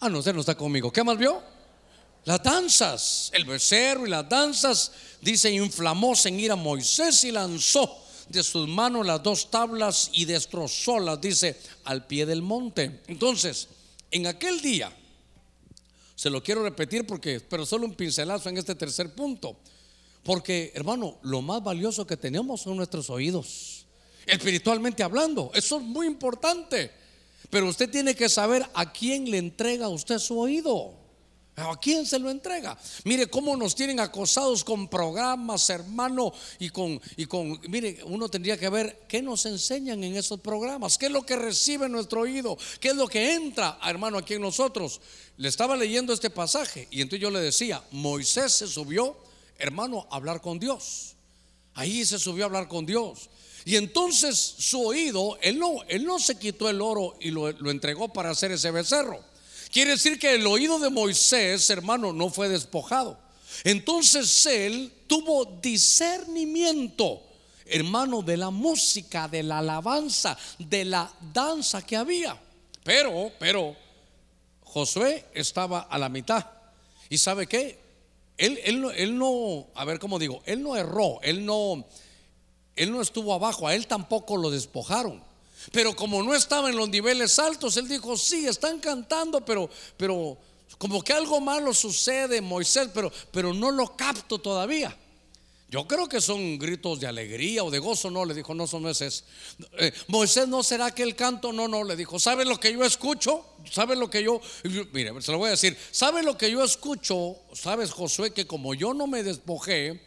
[0.00, 1.40] Ah, no, usted no está conmigo, ¿qué más vio?
[2.24, 4.90] Las danzas, el becerro y las danzas,
[5.20, 8.01] dice, inflamóse en ira Moisés y lanzó
[8.32, 13.02] de sus manos las dos tablas y destrozólas, dice, al pie del monte.
[13.06, 13.68] Entonces,
[14.10, 14.92] en aquel día,
[16.14, 19.56] se lo quiero repetir porque, pero solo un pincelazo en este tercer punto.
[20.24, 23.86] Porque, hermano, lo más valioso que tenemos son nuestros oídos.
[24.26, 26.92] Espiritualmente hablando, eso es muy importante.
[27.50, 31.01] Pero usted tiene que saber a quién le entrega usted su oído.
[31.54, 32.78] ¿A quién se lo entrega?
[33.04, 38.56] Mire cómo nos tienen acosados con programas, hermano, y con, y con, mire, uno tendría
[38.56, 42.56] que ver qué nos enseñan en esos programas, qué es lo que recibe nuestro oído,
[42.80, 45.02] qué es lo que entra, hermano, aquí en nosotros.
[45.36, 49.14] Le estaba leyendo este pasaje y entonces yo le decía, Moisés se subió,
[49.58, 51.16] hermano, a hablar con Dios.
[51.74, 53.28] Ahí se subió a hablar con Dios.
[53.66, 57.70] Y entonces su oído, él no, él no se quitó el oro y lo, lo
[57.70, 59.31] entregó para hacer ese becerro.
[59.72, 63.18] Quiere decir que el oído de Moisés, hermano, no fue despojado.
[63.64, 67.22] Entonces él tuvo discernimiento,
[67.64, 72.38] hermano, de la música, de la alabanza, de la danza que había.
[72.84, 73.74] Pero, pero,
[74.62, 76.44] Josué estaba a la mitad.
[77.08, 77.78] ¿Y sabe qué?
[78.36, 81.86] Él, él, él no, a ver cómo digo, él no erró, él no,
[82.76, 85.31] él no estuvo abajo, a él tampoco lo despojaron.
[85.70, 90.36] Pero como no estaba en los niveles altos, él dijo, sí, están cantando, pero, pero
[90.78, 94.96] como que algo malo sucede, Moisés, pero, pero no lo capto todavía.
[95.72, 98.82] Yo creo que son gritos de alegría o de gozo, no, le dijo, no, son
[98.82, 99.24] no es
[99.78, 101.50] eh, Moisés, ¿no será que el canto?
[101.50, 103.42] No, no, le dijo, ¿sabe lo que yo escucho?
[103.70, 104.38] ¿Sabe lo que yo?
[104.92, 107.36] Mire, se lo voy a decir, ¿sabe lo que yo escucho?
[107.54, 110.02] ¿Sabes, Josué, que como yo no me despojé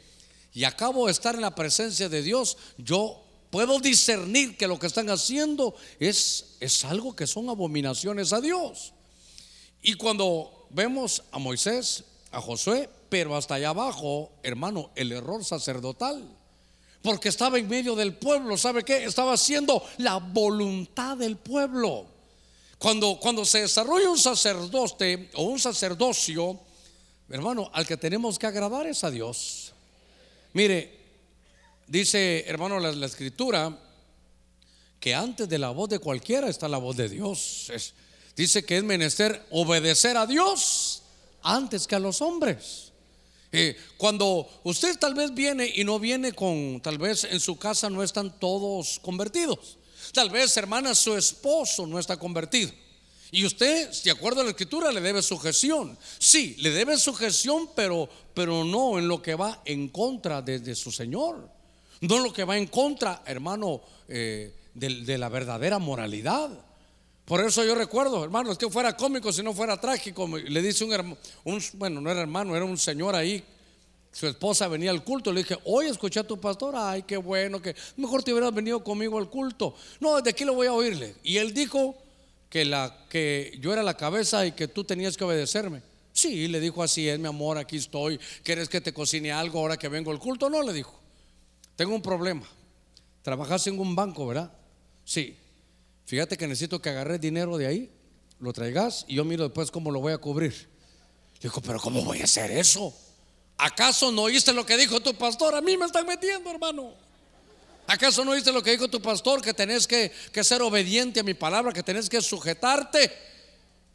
[0.54, 3.25] y acabo de estar en la presencia de Dios, yo
[3.56, 8.92] puedo discernir que lo que están haciendo es, es algo que son abominaciones a Dios.
[9.82, 16.22] Y cuando vemos a Moisés, a Josué, pero hasta allá abajo, hermano, el error sacerdotal.
[17.02, 19.06] Porque estaba en medio del pueblo, ¿sabe qué?
[19.06, 22.08] Estaba haciendo la voluntad del pueblo.
[22.78, 26.60] Cuando, cuando se desarrolla un sacerdote o un sacerdocio,
[27.30, 29.72] hermano, al que tenemos que agradar es a Dios.
[30.52, 31.05] Mire,
[31.88, 33.78] Dice, hermano, la, escritura
[35.00, 37.72] que antes de la voz de cualquiera está la voz de Dios.
[38.36, 41.04] dice que es menester obedecer a Dios
[41.44, 42.92] antes que a los hombres.
[43.52, 47.90] Eh, cuando usted tal vez viene y no viene con, tal vez en su casa
[47.90, 49.78] no están todos convertidos.
[50.12, 52.72] Tal vez, hermana, su esposo no está convertido.
[53.32, 55.98] Y usted, de acuerdo a la escritura, le debe sujeción.
[56.18, 60.92] Sí, le debe sujeción, pero, pero no en lo que va en contra de su
[60.92, 61.55] Señor.
[62.02, 66.50] No lo que va en contra, hermano, eh, de, la verdadera moralidad.
[67.26, 70.28] Por eso yo recuerdo, hermano, es que fuera cómico si no fuera trágico.
[70.28, 71.18] Le dice un hermano,
[71.74, 73.44] bueno, no era hermano, era un señor ahí.
[74.12, 75.34] Su esposa venía al culto.
[75.34, 76.76] Le dije, hoy escuché a tu pastor.
[76.78, 79.76] Ay, qué bueno, que mejor te hubieras venido conmigo al culto.
[80.00, 81.16] No, desde aquí lo voy a oírle.
[81.24, 81.96] Y él dijo
[82.50, 85.82] que, la, que yo era la cabeza y que tú tenías que obedecerme.
[86.14, 88.18] Sí, le dijo así es, mi amor, aquí estoy.
[88.42, 90.50] ¿Quieres que te cocine algo ahora que vengo al culto?
[90.50, 91.05] No, le dijo.
[91.76, 92.48] Tengo un problema.
[93.22, 94.52] Trabajas en un banco, ¿verdad?
[95.04, 95.38] Sí.
[96.06, 97.92] Fíjate que necesito que agarres dinero de ahí,
[98.40, 100.54] lo traigas y yo miro después cómo lo voy a cubrir.
[101.36, 102.94] Le digo, pero ¿cómo voy a hacer eso?
[103.58, 105.56] ¿Acaso no oíste lo que dijo tu pastor?
[105.56, 106.94] A mí me están metiendo, hermano.
[107.88, 109.42] ¿Acaso no oíste lo que dijo tu pastor?
[109.42, 110.12] Que tenés que,
[110.44, 113.12] ser obediente a mi palabra, que tenés que sujetarte.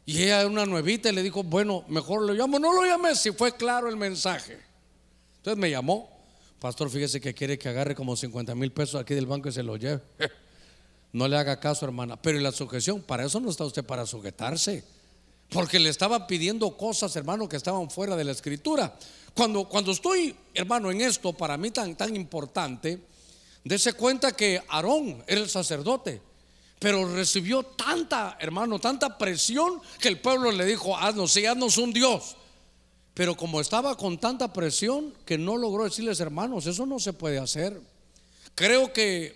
[0.05, 2.57] Y ella, una nuevita, le dijo, bueno, mejor lo llamo.
[2.57, 4.59] No lo llamé si fue claro el mensaje.
[5.37, 6.10] Entonces me llamó.
[6.61, 9.63] Pastor, fíjese que quiere que agarre como 50 mil pesos aquí del banco y se
[9.63, 10.01] lo lleve.
[11.13, 12.15] No le haga caso, hermana.
[12.21, 14.81] Pero en la sujeción, para eso no está usted para sujetarse.
[15.49, 18.95] Porque le estaba pidiendo cosas, hermano, que estaban fuera de la escritura.
[19.33, 23.01] Cuando, cuando estoy, hermano, en esto, para mí tan, tan importante,
[23.65, 26.21] dése cuenta que Aarón era el sacerdote.
[26.79, 31.91] Pero recibió tanta, hermano, tanta presión que el pueblo le dijo, haznos, sí, haznos un
[31.91, 32.37] Dios.
[33.13, 37.39] Pero como estaba con tanta presión que no logró decirles, hermanos, eso no se puede
[37.39, 37.79] hacer.
[38.55, 39.35] Creo que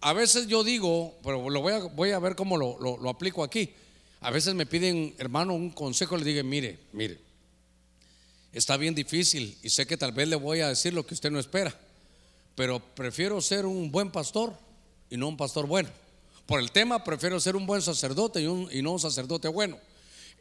[0.00, 3.70] a veces yo digo, pero lo voy a, voy a ver cómo lo, aplico aquí.
[4.20, 7.18] A veces me piden, hermano, un consejo, le digo, mire, mire,
[8.52, 11.30] está bien difícil y sé que tal vez le voy a decir lo que usted
[11.30, 11.74] no espera,
[12.54, 14.54] pero prefiero ser un buen pastor
[15.10, 15.88] y no un pastor bueno.
[16.46, 19.78] Por el tema prefiero ser un buen sacerdote y, un, y no un sacerdote bueno.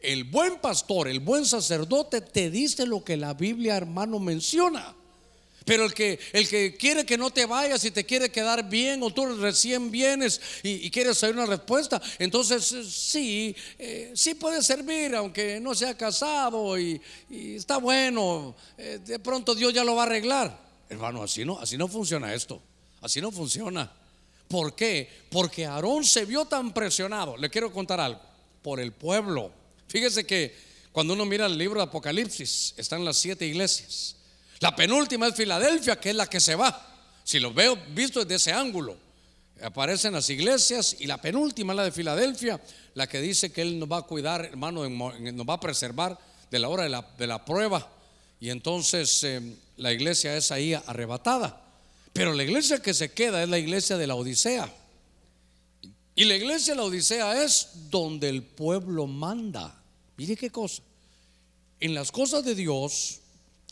[0.01, 4.95] El buen pastor, el buen sacerdote te dice lo que la Biblia, hermano, menciona.
[5.65, 9.03] Pero el que, el que quiere que no te vayas y te quiere quedar bien
[9.03, 14.63] o tú recién vienes y, quieres saber una respuesta, entonces eh, sí, eh, sí puede
[14.63, 20.03] servir aunque no sea casado y, está bueno, eh, de pronto Dios ya lo va
[20.03, 20.59] a arreglar.
[20.89, 22.61] Hermano, así no, así no funciona esto,
[23.01, 23.91] así no funciona.
[24.47, 25.07] ¿Por qué?
[25.29, 27.37] Porque Aarón se vio tan presionado.
[27.37, 28.21] Le quiero contar algo,
[28.63, 29.58] por el pueblo.
[29.89, 30.55] Fíjese que
[30.91, 34.15] cuando uno mira el libro de Apocalipsis, están las siete iglesias.
[34.59, 36.85] La penúltima es Filadelfia, que es la que se va.
[37.23, 38.97] Si lo veo visto desde ese ángulo,
[39.61, 42.61] aparecen las iglesias y la penúltima es la de Filadelfia,
[42.93, 46.17] la que dice que Él nos va a cuidar, hermano, nos va a preservar
[46.49, 47.87] de la hora de la, prueba.
[48.39, 49.41] Y entonces eh,
[49.77, 51.61] la iglesia es ahí arrebatada.
[52.13, 54.73] Pero la iglesia que se queda es la iglesia de la Odisea.
[56.15, 59.78] Y la iglesia de la Odisea es donde el pueblo manda.
[60.19, 60.83] Mire qué cosa.
[61.79, 63.21] En las cosas de Dios,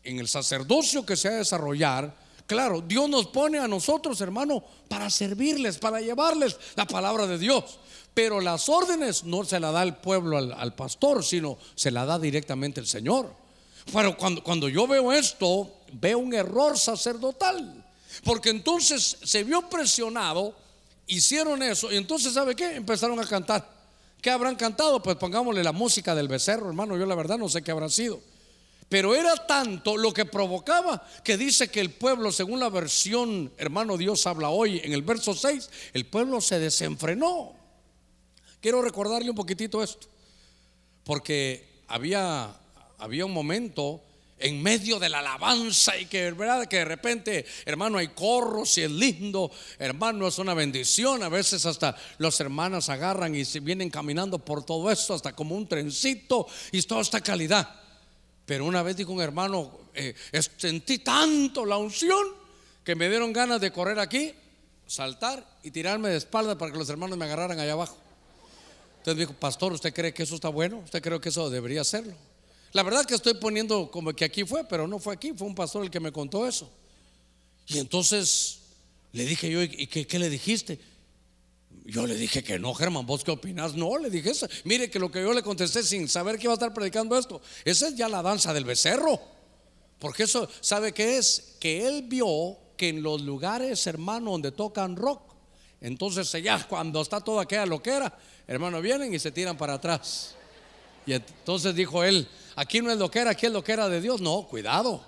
[0.05, 4.63] en el sacerdocio que se ha de desarrollar, claro, Dios nos pone a nosotros, hermano,
[4.87, 7.79] para servirles, para llevarles la palabra de Dios.
[8.13, 12.17] Pero las órdenes no se la da el pueblo al, pastor, sino se la da
[12.17, 13.29] directamente el Señor.
[13.91, 17.85] Pero cuando, cuando yo veo esto, veo un error sacerdotal.
[18.23, 20.55] Porque entonces se vio presionado,
[21.07, 22.77] hicieron eso, y entonces, ¿sabe qué?
[22.77, 23.76] Empezaron a cantar.
[24.27, 25.01] ¿Qué habrán cantado?
[25.01, 26.97] Pues pongámosle la música del becerro, hermano.
[26.97, 28.19] Yo la verdad no sé qué habrá sido.
[28.89, 33.95] Pero era tanto lo que provocaba que dice que el pueblo, según la versión, hermano
[33.95, 37.53] Dios habla hoy, en el verso 6, el pueblo se desenfrenó.
[38.59, 40.09] Quiero recordarle un poquitito esto,
[41.05, 42.53] porque había,
[42.97, 44.01] había un momento
[44.39, 46.67] en medio de la alabanza y que, ¿verdad?
[46.67, 51.23] que de repente, hermano, hay corros y es lindo, hermano, es una bendición.
[51.23, 55.55] A veces hasta los hermanos agarran y se vienen caminando por todo esto, hasta como
[55.55, 57.67] un trencito y toda esta calidad.
[58.45, 60.13] Pero una vez dijo un hermano, eh,
[60.57, 62.25] sentí tanto la unción
[62.83, 64.33] que me dieron ganas de correr aquí,
[64.85, 67.97] saltar y tirarme de espalda para que los hermanos me agarraran allá abajo.
[68.99, 70.77] Entonces dijo, pastor, ¿usted cree que eso está bueno?
[70.79, 72.13] ¿Usted cree que eso debería hacerlo?
[72.73, 75.55] La verdad que estoy poniendo como que aquí fue, pero no fue aquí, fue un
[75.55, 76.69] pastor el que me contó eso.
[77.67, 78.59] Y entonces
[79.11, 80.79] le dije yo, ¿y qué, le dijiste?
[81.85, 83.73] Yo le dije que no, Germán, ¿vos qué opinas?
[83.75, 84.47] No, le dije eso.
[84.65, 87.41] Mire que lo que yo le contesté sin saber que iba a estar predicando esto,
[87.63, 89.19] esa es ya la danza del becerro.
[89.99, 91.55] Porque eso, ¿sabe qué es?
[91.59, 95.21] Que él vio que en los lugares, hermano, donde tocan rock,
[95.81, 100.35] entonces ya cuando está toda aquella loquera, hermano, vienen y se tiran para atrás.
[101.05, 102.27] Y entonces dijo él,
[102.57, 104.19] aquí no es loquera, aquí es loquera de Dios.
[104.19, 105.01] No, cuidado,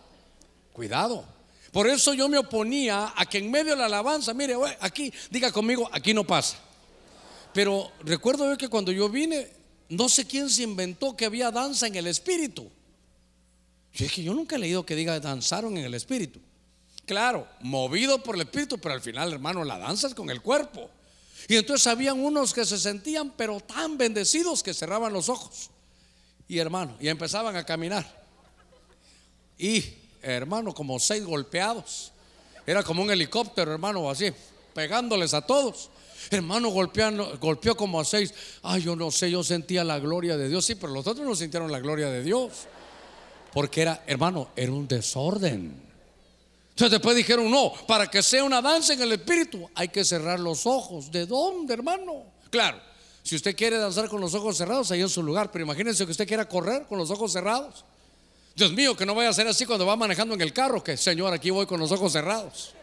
[0.72, 1.26] cuidado.
[1.72, 5.52] Por eso yo me oponía a que en medio de la alabanza, mire, aquí, diga
[5.52, 6.58] conmigo, aquí no pasa.
[7.54, 9.47] Pero recuerdo yo que cuando yo vine,
[9.89, 12.70] no sé quién se inventó que había danza en el espíritu.
[13.93, 16.39] Yo dije, yo nunca he leído que diga danzaron en el espíritu.
[17.06, 20.91] Claro, movido por el espíritu, pero al final, hermano, la danza es con el cuerpo.
[21.47, 25.72] Y entonces habían unos que se sentían, pero tan bendecidos que cerraban los ojos.
[26.50, 28.06] Y hermano, y empezaban a caminar.
[29.58, 29.86] Y
[30.22, 32.12] hermano, como seis golpeados.
[32.66, 34.32] Era como un helicóptero, hermano, así,
[34.74, 35.89] pegándoles a todos.
[36.32, 38.34] Hermano, golpeando, golpeó como a seis.
[38.64, 40.66] Ay, yo no sé, yo sentía la gloria de Dios.
[40.66, 42.52] Sí, pero los otros no sintieron la gloria de Dios.
[43.54, 45.82] Porque era, hermano, era un desorden.
[46.70, 50.39] Entonces después dijeron, no, para que sea una danza en el espíritu hay que cerrar
[50.39, 51.12] los ojos.
[51.12, 52.24] ¿De dónde, hermano?
[52.50, 52.80] Claro,
[53.30, 55.51] si usted quiere danzar con los ojos cerrados, ahí en su lugar.
[55.51, 57.86] Pero imagínense que usted quiera correr con los ojos cerrados.
[58.55, 60.97] Dios mío, que no vaya a ser así cuando va manejando en el carro, que
[60.97, 62.73] Señor, aquí voy con los ojos cerrados.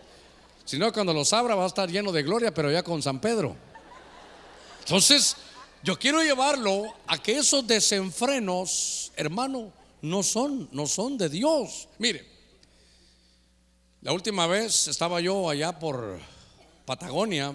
[0.65, 3.57] Sino cuando los abra va a estar lleno de gloria, pero ya con San Pedro.
[4.85, 5.35] Entonces,
[5.83, 11.89] yo quiero llevarlo a que esos desenfrenos, hermano, no son, no son de Dios.
[11.99, 12.25] Mire,
[14.01, 16.21] la última vez estaba yo allá por
[16.85, 17.53] Patagonia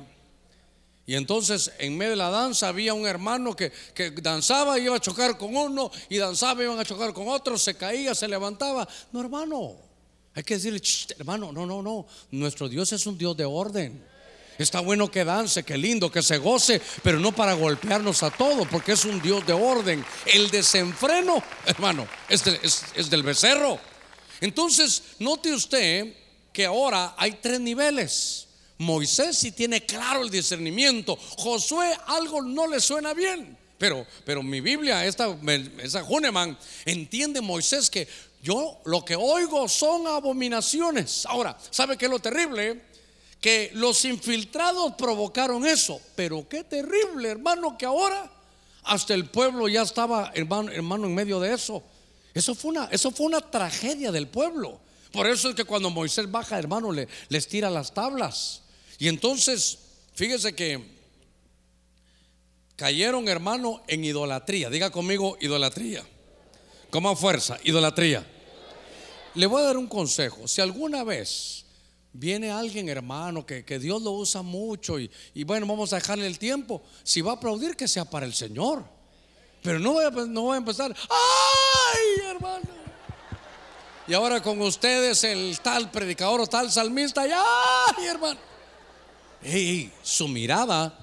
[1.11, 4.95] y entonces en medio de la danza había un hermano que, que danzaba y iba
[4.95, 8.29] a chocar con uno y danzaba y iban a chocar con otro, se caía, se
[8.29, 8.87] levantaba.
[9.11, 9.75] No, hermano,
[10.33, 10.81] hay que decirle,
[11.19, 12.07] hermano, no, no, no.
[12.31, 14.01] Nuestro Dios es un Dios de orden.
[14.57, 18.65] Está bueno que dance, que lindo, que se goce, pero no para golpearnos a todos,
[18.69, 20.05] porque es un Dios de orden.
[20.27, 22.41] El desenfreno, hermano, es,
[22.95, 23.77] es del becerro.
[24.39, 26.15] Entonces, note usted
[26.53, 28.47] que ahora hay tres niveles.
[28.81, 31.15] Moisés sí tiene claro el discernimiento.
[31.37, 33.57] Josué algo no le suena bien.
[33.77, 35.35] Pero, pero mi Biblia, esta,
[35.81, 38.07] esa Huneman, entiende Moisés que
[38.43, 41.25] yo lo que oigo son abominaciones.
[41.25, 42.91] Ahora, ¿sabe qué es lo terrible?
[43.41, 45.99] que los infiltrados provocaron eso.
[46.15, 48.31] Pero qué terrible, hermano, que ahora
[48.83, 51.83] hasta el pueblo ya estaba, hermano, hermano en medio de eso.
[52.33, 54.79] Eso fue, una, eso fue una tragedia del pueblo.
[55.11, 58.61] Por eso es que cuando Moisés baja, hermano, le, les tira las tablas.
[59.01, 59.79] Y entonces,
[60.13, 60.79] fíjese que
[62.75, 64.69] cayeron, hermano, en idolatría.
[64.69, 66.05] Diga conmigo, idolatría.
[66.91, 68.23] Como fuerza, idolatría.
[69.33, 70.47] Le voy a dar un consejo.
[70.47, 71.65] Si alguna vez
[72.13, 75.09] viene alguien, hermano, que, Dios lo usa mucho y,
[75.45, 78.85] bueno, vamos a dejarle el tiempo, si va a aplaudir, que sea para el Señor.
[79.63, 82.69] Pero no voy a, no voy a empezar, ¡ay, hermano!
[84.07, 88.50] Y ahora con ustedes el tal predicador o tal salmista, ¡ay, hermano!
[90.03, 90.97] Su mirada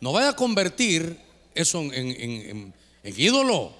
[0.00, 1.18] no vaya a convertir
[1.54, 3.72] eso en ídolo.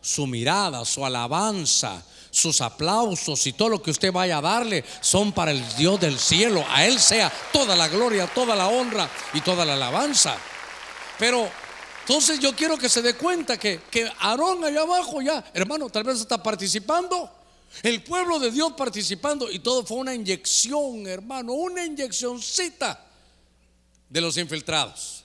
[0.00, 2.02] Su mirada, su alabanza,
[2.32, 6.18] sus aplausos y todo lo que usted vaya a darle son para el Dios del
[6.18, 6.64] cielo.
[6.68, 10.36] A Él sea toda la gloria, toda la honra y toda la alabanza.
[11.18, 11.48] Pero
[12.00, 16.04] entonces yo quiero que se dé cuenta que, que Aarón allá abajo ya, hermano, tal
[16.04, 17.30] vez está participando.
[17.82, 23.06] El pueblo de Dios participando y todo fue una inyección, hermano, una inyeccióncita
[24.08, 25.24] de los infiltrados.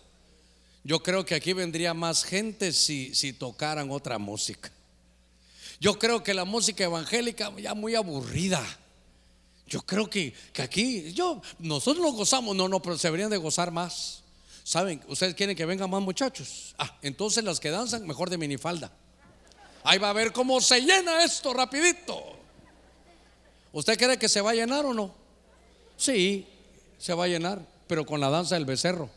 [0.83, 4.71] Yo creo que aquí vendría más gente si, si tocaran otra música.
[5.79, 8.65] Yo creo que la música evangélica ya muy aburrida.
[9.67, 13.37] Yo creo que, que aquí, yo, nosotros nos gozamos, no, no, pero se deberían de
[13.37, 14.23] gozar más.
[14.63, 15.01] ¿Saben?
[15.07, 16.73] ¿Ustedes quieren que vengan más muchachos?
[16.77, 18.91] Ah, entonces las que danzan, mejor de minifalda.
[19.83, 22.23] Ahí va a ver cómo se llena esto rapidito.
[23.71, 25.13] ¿Usted cree que se va a llenar o no?
[25.95, 26.45] Sí,
[26.97, 29.09] se va a llenar, pero con la danza del becerro.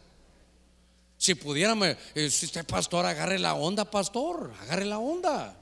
[1.16, 5.56] Si pudiéramos, eh, si usted pastor, agarre la onda, pastor, agarre la onda.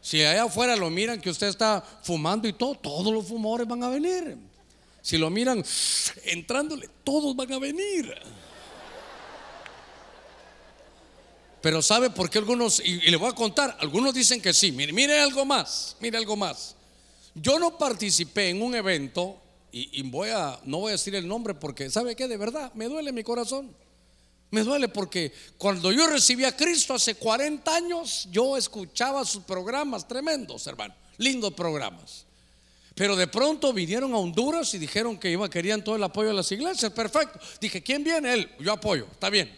[0.00, 3.82] Si allá afuera lo miran que usted está fumando y todo, todos los fumadores van
[3.82, 4.36] a venir.
[5.00, 5.64] Si lo miran
[6.24, 8.14] entrándole, todos van a venir.
[11.64, 14.92] Pero ¿sabe por qué algunos, y, le voy a contar, algunos dicen que sí, mire,
[14.92, 16.76] mire algo más, mire algo más.
[17.34, 19.40] Yo no participé en un evento,
[19.72, 22.28] y, y voy a, no voy a decir el nombre porque, ¿sabe qué?
[22.28, 23.74] De verdad, me duele mi corazón.
[24.50, 30.06] Me duele porque cuando yo recibí a Cristo hace 40 años, yo escuchaba sus programas
[30.06, 32.26] tremendos, hermano, lindos programas.
[32.94, 36.34] Pero de pronto vinieron a Honduras y dijeron que iba, querían todo el apoyo de
[36.34, 36.92] las iglesias.
[36.92, 37.40] Perfecto.
[37.58, 38.34] Dije, ¿quién viene?
[38.34, 38.50] Él.
[38.60, 39.06] Yo apoyo.
[39.10, 39.50] Está bien.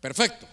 [0.00, 0.48] Perfecto.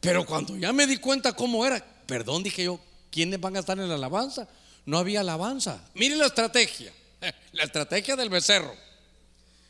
[0.00, 2.78] Pero cuando ya me di cuenta cómo era, perdón, dije yo,
[3.10, 4.48] ¿quiénes van a estar en la alabanza?
[4.86, 5.82] No había alabanza.
[5.94, 6.92] Miren la estrategia.
[7.52, 8.72] La estrategia del becerro.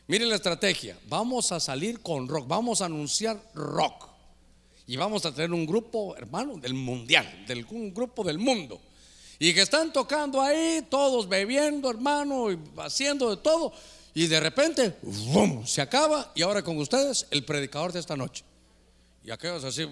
[0.06, 0.98] Miren la estrategia.
[1.06, 2.48] Vamos a salir con rock.
[2.48, 4.08] Vamos a anunciar rock.
[4.86, 8.80] Y vamos a tener un grupo, hermano, del mundial, del, un grupo del mundo.
[9.38, 13.72] Y que están tocando ahí, todos bebiendo, hermano, y haciendo de todo.
[14.14, 15.66] Y de repente, ¡bum!
[15.66, 16.32] se acaba.
[16.34, 18.44] Y ahora con ustedes, el predicador de esta noche.
[19.22, 19.86] Y aquellos así,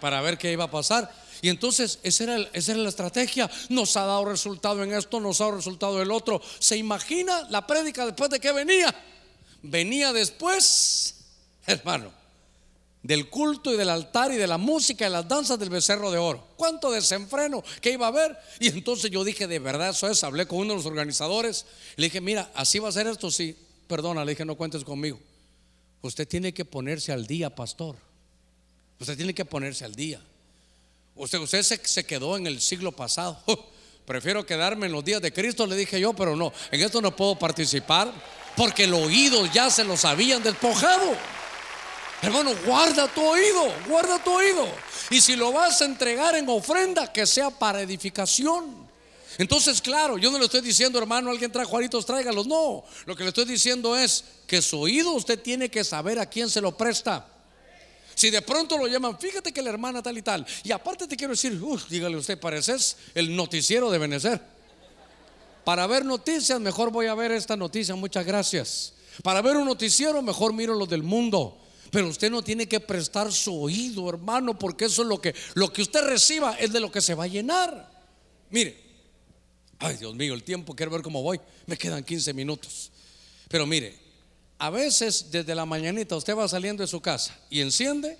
[0.00, 1.12] para, ver qué iba a pasar.
[1.40, 3.50] Y entonces esa era, esa era la estrategia.
[3.68, 6.40] Nos ha dado resultado en esto, nos ha dado resultado en el otro.
[6.58, 8.94] ¿Se imagina la prédica después de que venía?
[9.62, 11.14] Venía después,
[11.66, 12.12] hermano,
[13.02, 16.18] del culto y del altar y de la música y las danzas del becerro de
[16.18, 16.46] oro.
[16.56, 18.36] ¿Cuánto desenfreno que iba a haber?
[18.60, 20.22] Y entonces yo dije, de verdad eso es.
[20.24, 21.66] Hablé con uno de los organizadores.
[21.96, 23.30] Le dije, mira, así va a ser esto.
[23.30, 23.56] Sí,
[23.86, 25.18] perdona, le dije, no cuentes conmigo.
[26.02, 27.96] Usted tiene que ponerse al día, pastor.
[29.00, 30.20] Usted tiene que ponerse al día.
[31.14, 33.42] Usted, usted se, quedó en el siglo pasado.
[34.06, 37.14] prefiero quedarme en los días de Cristo, le dije yo, pero no, en esto no
[37.14, 38.10] puedo participar
[38.56, 41.14] porque el oído ya se los habían despojado.
[42.22, 44.66] Hermano, guarda tu oído, guarda tu oído.
[45.10, 48.88] Y si lo vas a entregar en ofrenda, que sea para edificación.
[49.38, 52.46] Entonces, claro, yo no le estoy diciendo, hermano, alguien trae juaritos, tráigalos.
[52.48, 56.26] No, lo que le estoy diciendo es que su oído usted tiene que saber a
[56.26, 57.24] quién se lo presta.
[58.18, 60.44] Si de pronto lo llaman, fíjate que la hermana tal y tal.
[60.64, 61.56] Y aparte te quiero decir,
[61.88, 64.40] dígale usted, pareces el noticiero de Benecer.
[65.62, 68.94] Para ver noticias, mejor voy a ver esta noticia, muchas gracias.
[69.22, 71.60] Para ver un noticiero, mejor miro lo del mundo.
[71.92, 75.72] Pero usted no tiene que prestar su oído, hermano, porque eso es lo que, lo
[75.72, 77.88] que usted reciba es de lo que se va a llenar.
[78.50, 78.82] Mire,
[79.78, 81.40] ay Dios mío, el tiempo, quiero ver cómo voy.
[81.66, 82.90] Me quedan 15 minutos.
[83.46, 84.07] Pero mire,
[84.58, 88.18] a veces desde la mañanita usted va saliendo de su casa y enciende,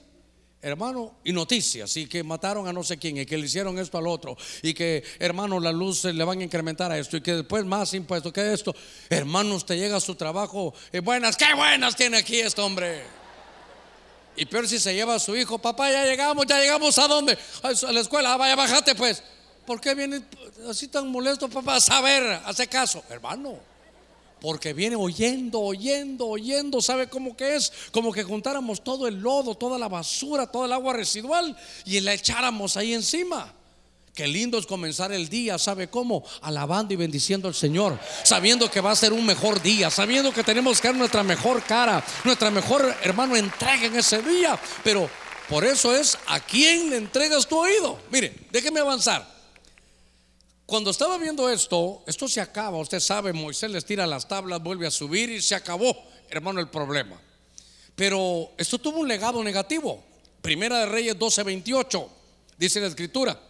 [0.62, 3.98] hermano, y noticias, y que mataron a no sé quién, y que le hicieron esto
[3.98, 7.34] al otro, y que, hermano, las luces le van a incrementar a esto, y que
[7.34, 8.74] después más impuestos que esto.
[9.08, 13.02] Hermano, usted llega a su trabajo, y buenas, qué buenas tiene aquí este hombre.
[14.36, 17.36] Y peor si se lleva a su hijo, papá, ya llegamos, ya llegamos a dónde?
[17.62, 19.22] A la escuela, ah, vaya, bájate pues.
[19.66, 20.22] ¿Por qué viene
[20.68, 21.76] así tan molesto, papá?
[21.76, 23.58] A saber, hace caso, hermano.
[24.40, 26.80] Porque viene oyendo, oyendo, oyendo.
[26.80, 27.72] ¿Sabe cómo que es?
[27.90, 32.14] Como que juntáramos todo el lodo, toda la basura, toda el agua residual y la
[32.14, 33.54] echáramos ahí encima.
[34.18, 36.24] Qué lindo es comenzar el día, ¿sabe cómo?
[36.42, 40.42] Alabando y bendiciendo al Señor, sabiendo que va a ser un mejor día, sabiendo que
[40.42, 44.58] tenemos que dar nuestra mejor cara, nuestra mejor hermano entrega en ese día.
[44.82, 45.08] Pero
[45.48, 48.00] por eso es a quién le entregas tu oído.
[48.10, 49.37] Mire, déjeme avanzar.
[50.68, 54.86] Cuando estaba viendo esto, esto se acaba, usted sabe, Moisés les tira las tablas, vuelve
[54.86, 55.96] a subir y se acabó,
[56.28, 57.18] hermano, el problema.
[57.96, 60.04] Pero esto tuvo un legado negativo.
[60.42, 62.06] Primera de Reyes 12:28,
[62.58, 63.40] dice la escritura.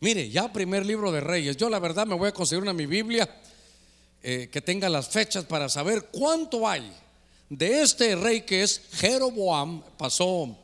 [0.00, 1.58] Mire, ya primer libro de Reyes.
[1.58, 3.28] Yo la verdad me voy a conseguir una mi Biblia
[4.22, 6.90] eh, que tenga las fechas para saber cuánto hay
[7.50, 9.82] de este rey que es Jeroboam.
[9.98, 10.56] Pasó,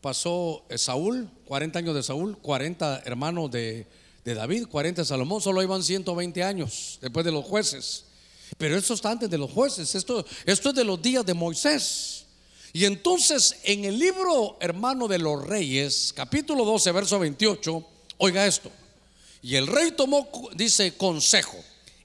[0.00, 3.86] pasó Saúl, 40 años de Saúl, 40 hermanos de,
[4.24, 5.40] de David, 40 de Salomón.
[5.40, 8.04] Solo iban 120 años después de los jueces.
[8.58, 9.94] Pero esto está antes de los jueces.
[9.94, 12.26] Esto, esto es de los días de Moisés.
[12.72, 17.88] Y entonces en el libro hermano de los reyes, capítulo 12, verso 28
[18.24, 18.70] Oiga esto.
[19.42, 21.58] Y el rey tomó, dice, consejo.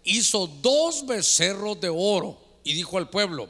[0.04, 3.50] Hizo dos becerros de oro y dijo al pueblo,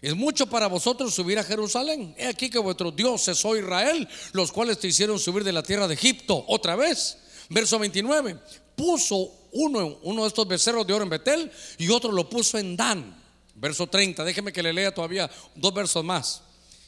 [0.00, 2.14] es mucho para vosotros subir a Jerusalén.
[2.16, 5.86] He aquí que vuestros dioses, oh Israel, los cuales te hicieron subir de la tierra
[5.86, 6.42] de Egipto.
[6.48, 7.18] Otra vez,
[7.52, 8.36] verso 29.
[8.74, 12.76] Puso uno, uno de estos becerros de oro en Betel y otro lo puso en
[12.76, 13.22] Dan.
[13.54, 14.24] Verso 30.
[14.24, 16.42] Déjeme que le lea todavía dos versos más.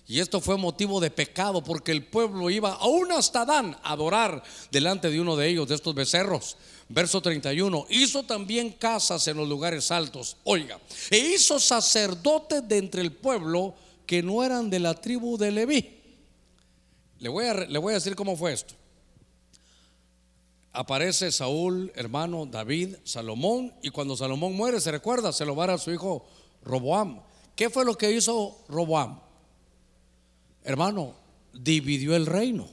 [0.07, 4.43] Y esto fue motivo de pecado porque el pueblo iba aún hasta Dan a adorar
[4.71, 6.57] delante de uno de ellos, de estos becerros.
[6.89, 10.37] Verso 31, hizo también casas en los lugares altos.
[10.45, 10.79] Oiga,
[11.11, 13.75] e hizo sacerdotes de entre el pueblo
[14.07, 16.01] que no eran de la tribu de Leví.
[17.21, 18.75] Le voy a, le voy a decir cómo fue esto.
[20.75, 25.79] Aparece Saúl, hermano David, Salomón, y cuando Salomón muere, se recuerda, se lo va a
[25.79, 26.27] su hijo
[26.63, 27.23] Roboam.
[27.57, 29.21] ¿Qué fue lo que hizo Roboam?
[30.65, 31.15] hermano,
[31.53, 32.67] dividió el reino.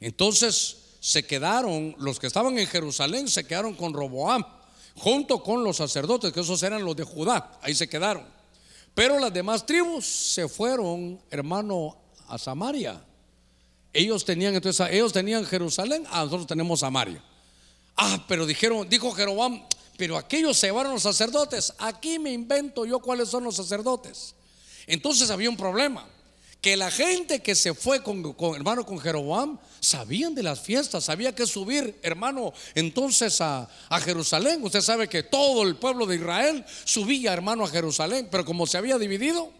[0.00, 4.44] Entonces se quedaron, los que estaban en Jerusalén se quedaron con Roboam,
[4.96, 8.26] junto con los sacerdotes, que esos eran los de Judá, ahí se quedaron.
[8.94, 11.96] Pero las demás tribus se fueron, hermano,
[12.28, 13.02] a Samaria.
[13.92, 17.22] Ellos tenían entonces, ellos tenían Jerusalén, a nosotros tenemos Samaria.
[17.96, 19.62] Ah, pero dijeron, dijo Jeroboam,
[19.96, 21.74] pero aquellos se llevaron los sacerdotes.
[21.78, 24.34] Aquí me invento yo cuáles son los sacerdotes.
[24.86, 26.08] Entonces había un problema
[26.62, 31.34] que la gente que se fue con, hermano con Jeroboam sabían de las fiestas, sabía
[31.34, 34.62] que subir, hermano, entonces a, a, Jerusalén.
[34.62, 38.78] Usted sabe que todo el pueblo de Israel subía, hermano, a Jerusalén, pero como se
[38.78, 39.52] había dividido,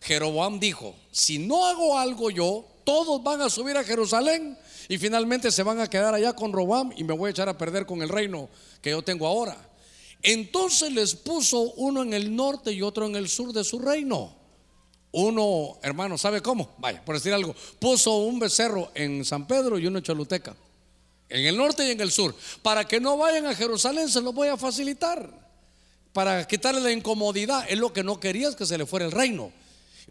[0.00, 5.50] Jeroboam dijo, si no hago algo yo, todos van a subir a Jerusalén y finalmente
[5.50, 8.02] se van a quedar allá con Robam y me voy a echar a perder con
[8.02, 8.48] el reino
[8.82, 9.56] que yo tengo ahora.
[10.22, 14.34] Entonces les puso uno en el norte y otro en el sur de su reino.
[15.12, 16.74] Uno, hermano, ¿sabe cómo?
[16.78, 20.54] Vaya, por decir algo, puso un becerro en San Pedro y uno en Choluteca,
[21.28, 22.34] en el norte y en el sur.
[22.62, 25.28] Para que no vayan a Jerusalén, se los voy a facilitar.
[26.12, 27.64] Para quitarle la incomodidad.
[27.68, 29.52] Es lo que no quería es que se le fuera el reino.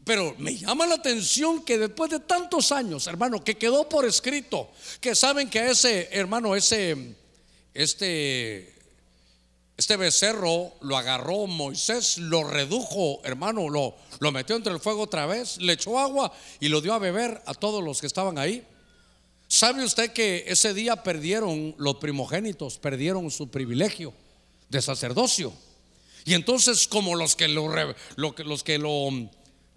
[0.10, 4.72] Pero me llama la atención que después de tantos años, hermano, que quedó por escrito,
[5.00, 7.14] que saben que ese, hermano, ese,
[7.76, 8.74] este
[9.78, 15.28] este becerro lo agarró Moisés, lo redujo, hermano, lo, lo metió entre el fuego otra
[15.28, 18.66] vez, le echó agua y lo dio a beber a todos los que estaban ahí.
[19.48, 24.12] ¿Sabe usted que ese día perdieron los primogénitos, perdieron su privilegio
[24.70, 25.54] de sacerdocio?
[26.26, 27.70] Y entonces como los que lo,
[28.16, 29.30] los que lo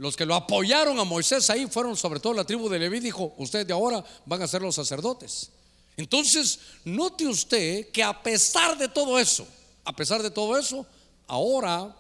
[0.02, 3.34] los que lo apoyaron a Moisés ahí fueron sobre todo la tribu de Leví, dijo,
[3.38, 5.50] ustedes de ahora van a ser los sacerdotes.
[5.96, 9.46] Entonces, note usted que a pesar de todo eso,
[9.84, 10.84] a pesar de todo eso,
[11.28, 11.94] ahora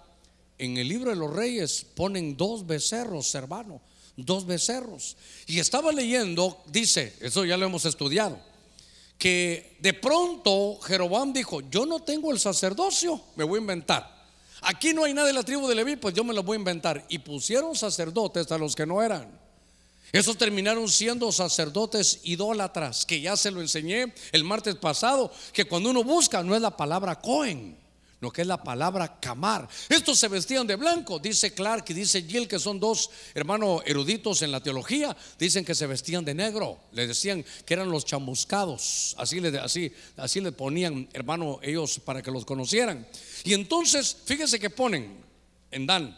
[0.58, 3.80] en el libro de los reyes ponen dos becerros, hermano,
[4.16, 5.16] dos becerros.
[5.46, 8.36] Y estaba leyendo, dice, eso ya lo hemos estudiado,
[9.16, 14.21] que de pronto Jeroboam dijo, yo no tengo el sacerdocio, me voy a inventar.
[14.62, 16.58] Aquí no hay nadie de la tribu de Leví, pues yo me lo voy a
[16.58, 17.04] inventar.
[17.08, 19.40] Y pusieron sacerdotes a los que no eran.
[20.12, 25.90] Esos terminaron siendo sacerdotes idólatras, que ya se lo enseñé el martes pasado, que cuando
[25.90, 27.81] uno busca no es la palabra Cohen,
[28.22, 29.68] no que es la palabra Camar.
[29.88, 34.42] Estos se vestían de blanco, dice Clark y dice Jill, que son dos hermanos eruditos
[34.42, 39.16] en la teología, dicen que se vestían de negro, le decían que eran los chamuscados,
[39.18, 43.08] así le, así, así le ponían, hermano, ellos para que los conocieran.
[43.42, 45.18] Y entonces, fíjese que ponen
[45.72, 46.16] en Dan,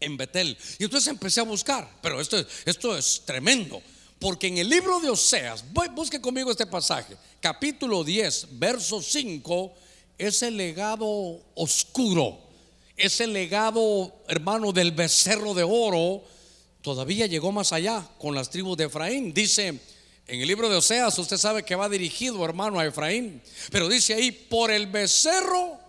[0.00, 0.58] en Betel.
[0.80, 3.80] Y entonces empecé a buscar, pero esto, esto es tremendo,
[4.18, 5.64] porque en el libro de Oseas,
[5.94, 9.74] busque conmigo este pasaje, capítulo 10, verso 5,
[10.26, 12.38] es el legado oscuro,
[12.96, 16.22] ese legado, hermano, del becerro de oro,
[16.82, 19.32] todavía llegó más allá con las tribus de Efraín.
[19.32, 19.80] Dice
[20.26, 23.40] en el libro de Oseas, usted sabe que va dirigido, hermano, a Efraín.
[23.72, 25.80] Pero dice ahí, por el becerro,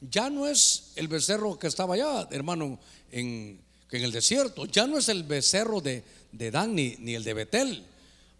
[0.00, 2.78] ya no es el becerro que estaba allá, hermano,
[3.10, 3.60] en,
[3.90, 4.66] el desierto.
[4.66, 7.84] Ya no es el becerro de, Dan ni, ni, el de Betel.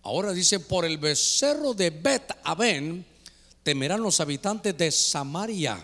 [0.03, 3.05] Ahora dice, por el becerro de Bet Aben,
[3.63, 5.79] temerán los habitantes de Samaria.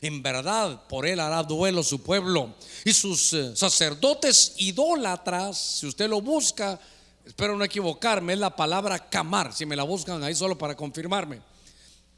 [0.00, 2.54] En verdad, por él hará duelo su pueblo
[2.84, 5.58] y sus eh, sacerdotes idólatras.
[5.58, 6.78] Si usted lo busca,
[7.24, 9.52] espero no equivocarme, es la palabra camar.
[9.52, 11.40] Si me la buscan ahí solo para confirmarme.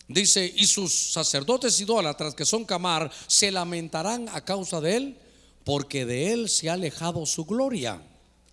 [0.08, 5.18] Dice, y sus sacerdotes idólatras que son camar se lamentarán a causa de él,
[5.64, 8.02] porque de él se ha alejado su gloria.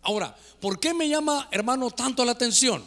[0.03, 2.85] Ahora, ¿por qué me llama, hermano, tanto la atención?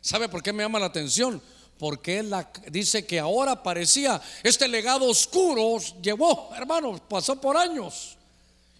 [0.00, 1.40] ¿Sabe por qué me llama la atención?
[1.80, 2.30] Porque él
[2.70, 8.18] dice que ahora parecía este legado oscuro llevó, hermano, pasó por años.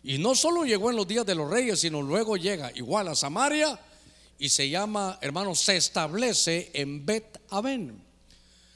[0.02, 3.16] Y no solo llegó en los días de los reyes, sino luego llega igual a
[3.16, 3.80] Samaria
[4.38, 8.04] y se llama, hermano, se establece en Bet Aben.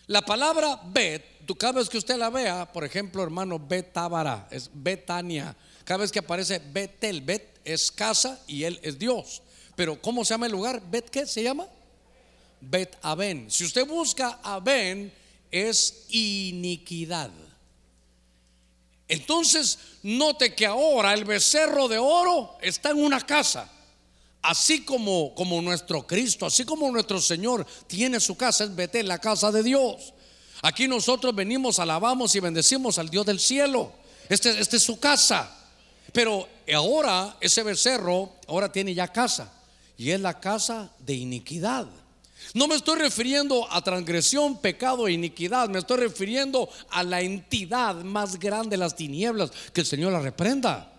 [0.07, 1.23] La palabra Bet,
[1.59, 5.55] cada vez que usted la vea, por ejemplo, hermano, Betábara, es Betania.
[5.85, 9.43] Cada vez que aparece Betel, Bet es casa y él es Dios.
[9.77, 10.83] Pero ¿cómo se llama el lugar?
[10.91, 11.67] ¿Bet qué se llama?
[12.61, 13.51] Bet Aben.
[13.51, 15.13] Si usted busca Aben,
[15.51, 17.31] es iniquidad.
[19.07, 23.71] Entonces, note que ahora el becerro de oro está en una casa.
[24.43, 29.19] Así como, como nuestro Cristo, así como nuestro Señor tiene su casa, es Betel, la
[29.19, 30.13] casa de Dios.
[30.63, 33.93] Aquí nosotros venimos, alabamos y bendecimos al Dios del cielo.
[34.29, 35.55] Este, este es su casa.
[36.13, 39.53] Pero ahora ese becerro ahora tiene ya casa.
[39.97, 41.87] Y es la casa de iniquidad.
[42.53, 45.69] No me estoy refiriendo a transgresión, pecado e iniquidad.
[45.69, 49.51] Me estoy refiriendo a la entidad más grande de las tinieblas.
[49.73, 50.91] Que el Señor la reprenda.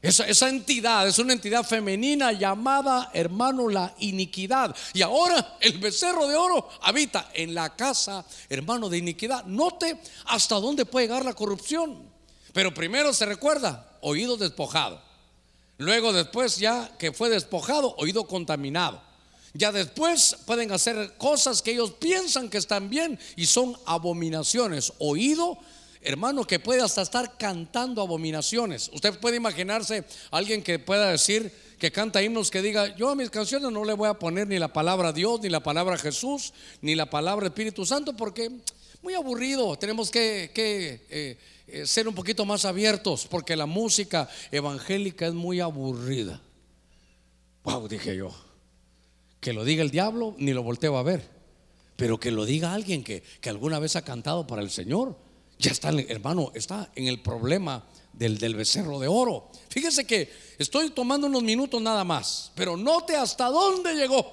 [0.00, 4.76] Esa, esa, entidad es una entidad femenina llamada, hermano, la iniquidad.
[4.92, 9.44] Y ahora el becerro de oro habita en la casa, hermano, de iniquidad.
[9.46, 12.08] Note hasta dónde puede llegar la corrupción.
[12.52, 15.02] Pero primero se recuerda, oído despojado.
[15.78, 19.02] Luego después ya que fue despojado, oído contaminado.
[19.56, 24.92] Ya después pueden hacer cosas que ellos piensan que están bien y son abominaciones.
[24.98, 25.58] Oído,
[26.02, 28.90] hermano, que puede hasta estar cantando abominaciones.
[28.92, 33.30] Usted puede imaginarse alguien que pueda decir que canta himnos que diga, yo a mis
[33.30, 36.94] canciones no le voy a poner ni la palabra Dios, ni la palabra Jesús, ni
[36.94, 38.50] la palabra Espíritu Santo, porque
[39.02, 39.76] muy aburrido.
[39.76, 41.38] Tenemos que, eh,
[41.68, 46.40] eh, ser un poquito más abiertos, porque la música evangélica es muy aburrida.
[47.62, 48.45] Wow, dije yo.
[49.46, 51.24] Que lo diga el diablo, ni lo volteo a ver.
[51.94, 55.16] Pero que lo diga alguien que, alguna vez ha cantado para el Señor.
[55.56, 59.48] Ya está, hermano, está en el problema del, del becerro de oro.
[59.68, 60.28] Fíjese que
[60.58, 64.32] estoy tomando unos minutos nada más, pero note hasta dónde llegó,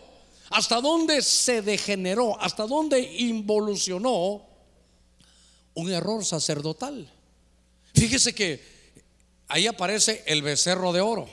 [0.50, 4.42] hasta dónde se degeneró, hasta dónde involucionó
[5.76, 7.08] un error sacerdotal.
[7.94, 8.64] Fíjese que
[9.48, 11.30] ahí aparece el becerro de oro.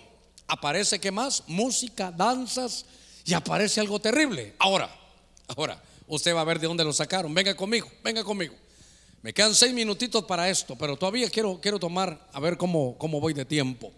[0.49, 1.45] Aparece que más?
[1.47, 2.85] Música, danzas,
[3.25, 4.55] y aparece algo terrible.
[4.59, 4.91] Ahora,
[5.49, 7.33] ahora, usted va a ver de dónde lo sacaron.
[7.35, 8.55] Venga conmigo, venga conmigo.
[9.23, 13.21] Me quedan seis minutitos para esto, pero todavía quiero, quiero tomar a ver cómo, cómo
[13.21, 13.93] voy de tiempo.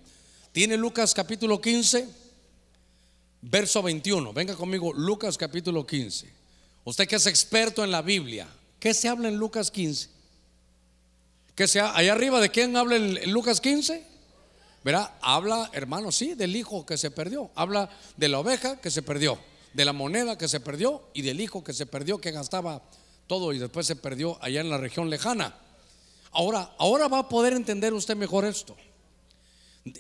[0.51, 2.09] Tiene Lucas capítulo 15,
[3.43, 4.33] verso 21.
[4.33, 6.29] Venga conmigo, Lucas capítulo 15.
[6.85, 8.49] Usted que es experto en la Biblia,
[8.81, 10.11] ¿qué se habla en Lucas 15?
[11.55, 14.12] ¿Qué se, allá arriba de quién habla en Lucas 15?
[14.85, 17.51] Verá, habla, hermano, sí, del hijo que se perdió.
[17.55, 19.39] Habla de la oveja que se perdió,
[19.75, 22.83] de la moneda que se perdió y del hijo que se perdió, que gastaba
[23.27, 25.55] todo y después se perdió allá en la región lejana.
[26.33, 28.77] Ahora, ahora va a poder entender usted mejor esto.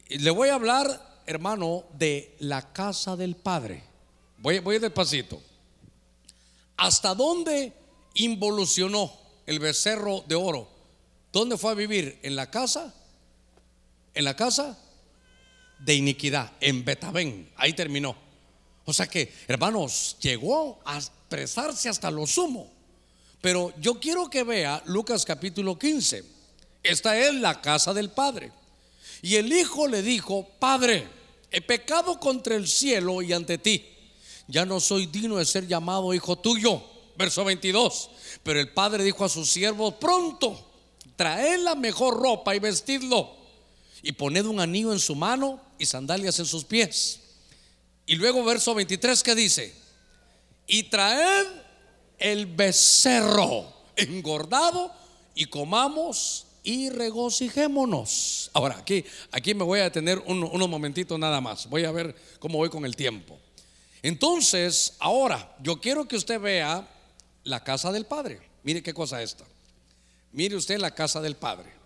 [0.08, 3.84] Le voy a hablar, hermano, de la casa del Padre.
[4.38, 5.40] Voy, voy despacito.
[6.76, 7.72] ¿Hasta dónde
[8.14, 9.12] involucionó
[9.46, 10.68] el becerro de oro?
[11.32, 12.18] ¿Dónde fue a vivir?
[12.22, 12.92] ¿En la casa?
[14.14, 14.78] En la casa
[15.78, 17.50] de iniquidad, en Betabén.
[17.56, 18.16] Ahí terminó.
[18.84, 22.70] O sea que, hermanos, llegó a expresarse hasta lo sumo.
[23.40, 26.24] Pero yo quiero que vea Lucas capítulo 15.
[26.82, 28.52] Esta es la casa del Padre.
[29.22, 31.08] Y el Hijo le dijo, Padre,
[31.50, 33.86] he pecado contra el cielo y ante ti.
[34.48, 36.82] Ya no soy digno de ser llamado hijo tuyo.
[37.16, 38.10] Verso 22.
[38.42, 40.70] Pero el Padre dijo a sus siervos, pronto,
[41.16, 43.41] traed la mejor ropa y vestidlo
[44.02, 47.20] y poned un anillo en su mano y sandalias en sus pies.
[48.06, 49.74] Y luego verso 23 que dice,
[50.66, 51.46] y traed
[52.18, 54.92] el becerro engordado
[55.34, 58.50] y comamos y regocijémonos.
[58.52, 61.68] Ahora, aquí, aquí me voy a detener unos momentitos nada más.
[61.68, 63.38] Voy a ver cómo voy con el tiempo.
[64.02, 66.88] Entonces, ahora, yo quiero que usted vea
[67.44, 68.40] la casa del Padre.
[68.62, 69.44] Mire qué cosa esta.
[70.32, 71.81] Mire usted la casa del Padre.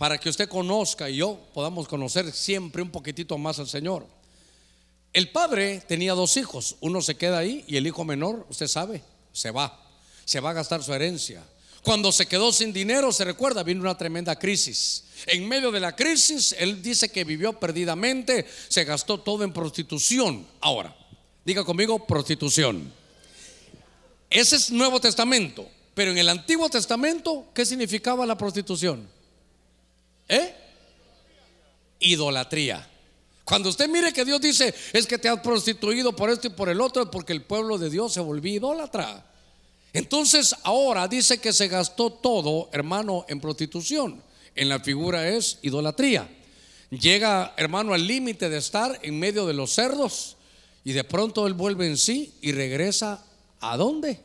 [0.00, 4.06] Para que usted conozca y yo podamos conocer siempre un poquitito más al Señor.
[5.12, 6.76] El padre tenía dos hijos.
[6.80, 9.78] Uno se queda ahí y el hijo menor, usted sabe, se va.
[10.24, 11.44] Se va a gastar su herencia.
[11.82, 15.04] Cuando se quedó sin dinero, se recuerda, vino una tremenda crisis.
[15.26, 20.46] En medio de la crisis, él dice que vivió perdidamente, se gastó todo en prostitución.
[20.62, 20.96] Ahora,
[21.44, 22.90] diga conmigo, prostitución.
[24.30, 25.68] Ese es Nuevo Testamento.
[25.92, 29.19] Pero en el Antiguo Testamento, ¿qué significaba la prostitución?
[30.30, 30.54] ¿Eh?
[31.98, 32.88] Idolatría.
[33.44, 36.68] Cuando usted mire que Dios dice, es que te has prostituido por esto y por
[36.68, 39.26] el otro, porque el pueblo de Dios se volvió idólatra.
[39.92, 44.22] Entonces ahora dice que se gastó todo, hermano, en prostitución.
[44.54, 46.28] En la figura es idolatría.
[46.90, 50.36] Llega, hermano, al límite de estar en medio de los cerdos
[50.84, 53.24] y de pronto él vuelve en sí y regresa
[53.58, 54.20] a dónde?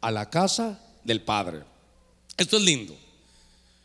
[0.00, 1.64] A la casa del Padre.
[2.38, 3.03] Esto es lindo.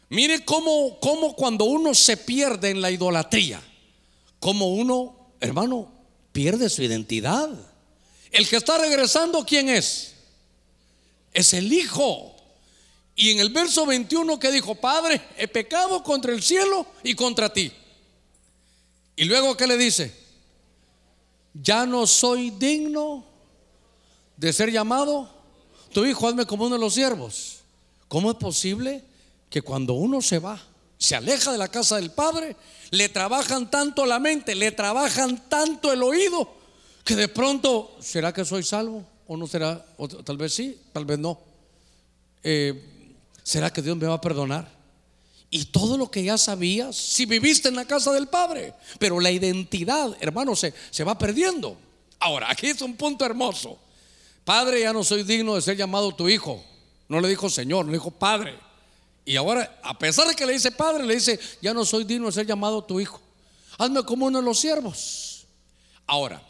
[0.10, 3.62] Mire cómo, cómo cuando uno se pierde en la idolatría,
[4.40, 5.92] cómo uno, hermano,
[6.32, 7.50] pierde su identidad.
[8.32, 10.14] El que está regresando, ¿quién es?
[11.32, 12.36] Es el Hijo.
[13.16, 17.52] Y en el verso 21 que dijo, Padre, he pecado contra el cielo y contra
[17.52, 17.72] ti.
[19.16, 20.16] Y luego, ¿qué le dice?
[21.54, 23.26] Ya no soy digno
[24.38, 25.30] de ser llamado
[25.92, 27.58] tu hijo, hazme como uno de los siervos.
[28.08, 29.04] ¿Cómo es posible
[29.50, 30.62] que cuando uno se va,
[30.98, 32.56] se aleja de la casa del Padre,
[32.92, 36.48] le trabajan tanto la mente, le trabajan tanto el oído,
[37.04, 39.06] que de pronto, ¿será que soy salvo?
[39.28, 39.86] ¿O no será?
[39.98, 41.40] O tal vez sí, tal vez no.
[42.44, 44.70] Eh, ¿Será que Dios me va a perdonar?
[45.50, 49.32] Y todo lo que ya sabías, si viviste en la casa del Padre, pero la
[49.32, 51.76] identidad, hermano, se, se va perdiendo.
[52.20, 53.80] Ahora, aquí es un punto hermoso.
[54.44, 56.64] Padre, ya no soy digno de ser llamado tu hijo.
[57.08, 58.60] No le dijo Señor, le dijo Padre.
[59.30, 62.26] Y ahora, a pesar de que le dice Padre, le dice, ya no soy digno
[62.26, 63.22] de ser llamado tu hijo.
[63.78, 65.46] Hazme como uno de los siervos.
[66.08, 66.42] Ahora,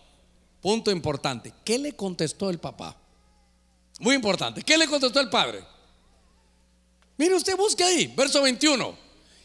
[0.62, 1.54] punto importante.
[1.66, 2.96] ¿Qué le contestó el papá?
[4.00, 4.64] Muy importante.
[4.64, 5.62] ¿Qué le contestó el padre?
[7.18, 8.96] Mire usted, busque ahí, verso 21.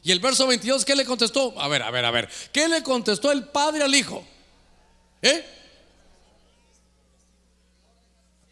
[0.04, 1.60] Y el verso 22, ¿qué le contestó?
[1.60, 2.28] A ver, a ver, a ver.
[2.52, 4.24] ¿Qué le contestó el padre al hijo?
[5.20, 5.44] ¿Eh?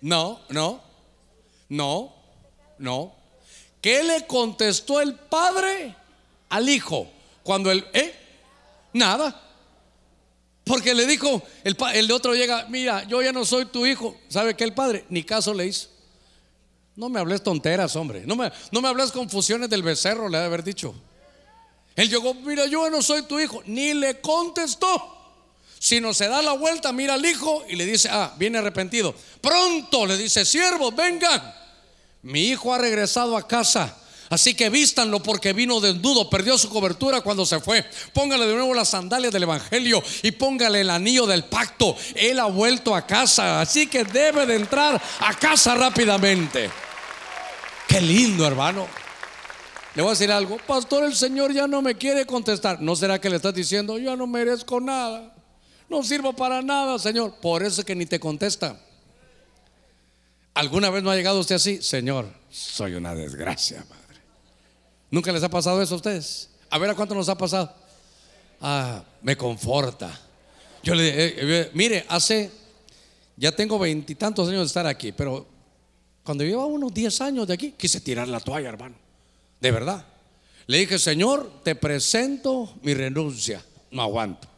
[0.01, 0.83] No, no,
[1.69, 2.13] no,
[2.79, 3.22] no.
[3.83, 5.95] ¿Qué le contestó el padre
[6.49, 7.11] al hijo?
[7.43, 8.15] Cuando él, ¿eh?
[8.95, 9.39] Nada.
[10.65, 14.17] Porque le dijo, el, el otro llega, mira, yo ya no soy tu hijo.
[14.29, 15.05] ¿Sabe qué el padre?
[15.11, 15.89] Ni caso le hizo.
[16.95, 18.23] No me hables tonteras, hombre.
[18.25, 20.95] No me, no me hables confusiones del becerro, le ha de haber dicho.
[21.97, 23.63] Él llegó, mira, yo ya no soy tu hijo.
[23.67, 25.13] Ni le contestó
[25.83, 29.13] sino se da la vuelta, mira al hijo y le dice, ah, viene arrepentido.
[29.41, 31.62] Pronto le dice, siervos, vengan.
[32.23, 33.97] Mi hijo ha regresado a casa.
[34.31, 37.85] Así que vístanlo porque vino desnudo, perdió su cobertura cuando se fue.
[38.15, 41.95] Póngale de nuevo las sandalias del Evangelio y póngale el anillo del pacto.
[42.15, 46.71] Él ha vuelto a casa, así que debe de entrar a casa rápidamente.
[47.87, 48.87] Qué lindo, hermano.
[49.95, 52.81] Le voy a decir algo, pastor, el Señor ya no me quiere contestar.
[52.81, 55.35] ¿No será que le estás diciendo, yo no merezco nada?
[55.91, 57.35] No sirvo para nada, Señor.
[57.43, 58.81] Por eso es que ni te contesta.
[60.55, 61.83] ¿Alguna vez no ha llegado usted así?
[61.83, 64.21] Señor, soy una desgracia, Padre.
[65.11, 66.51] ¿Nunca les ha pasado eso a ustedes?
[66.71, 67.75] A ver a cuánto nos ha pasado.
[68.61, 70.19] Ah, me conforta.
[70.83, 72.51] Yo le dije, eh, eh, mire, hace,
[73.37, 75.47] ya tengo veintitantos años de estar aquí, pero
[76.23, 78.97] cuando llevaba unos diez años de aquí, quise tirar la toalla, hermano.
[79.61, 80.05] De verdad.
[80.67, 83.65] Le dije, Señor, te presento mi renuncia.
[83.91, 84.49] No aguanto.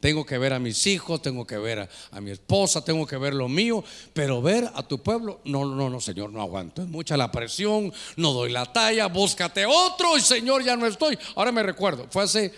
[0.00, 3.34] Tengo que ver a mis hijos, tengo que ver a, mi esposa, tengo que ver
[3.34, 3.82] lo mío,
[4.12, 6.82] pero ver a tu pueblo, no, no, no, Señor, no aguanto.
[6.82, 11.18] Es mucha la presión, no doy la talla, búscate otro y Señor, ya no estoy.
[11.34, 12.52] Ahora me recuerdo, fue hace,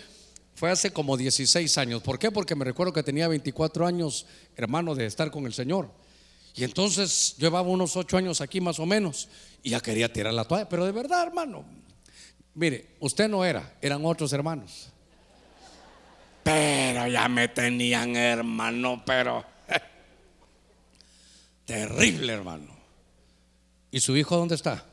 [0.53, 2.01] fue hace como 16 años.
[2.01, 2.29] ¿Por qué?
[2.29, 4.25] Porque me recuerdo que tenía 24 años,
[4.57, 5.89] hermano, de estar con el Señor.
[6.55, 9.29] Y entonces llevaba unos 8 años aquí más o menos
[9.63, 11.63] y ya quería tirar la toalla, pero de verdad, hermano,
[12.53, 14.88] mire, usted no era, eran otros hermanos.
[16.49, 19.45] Pero ya me tenían hermano, pero
[21.65, 22.75] terrible hermano.
[23.91, 24.83] ¿Y su hijo dónde está?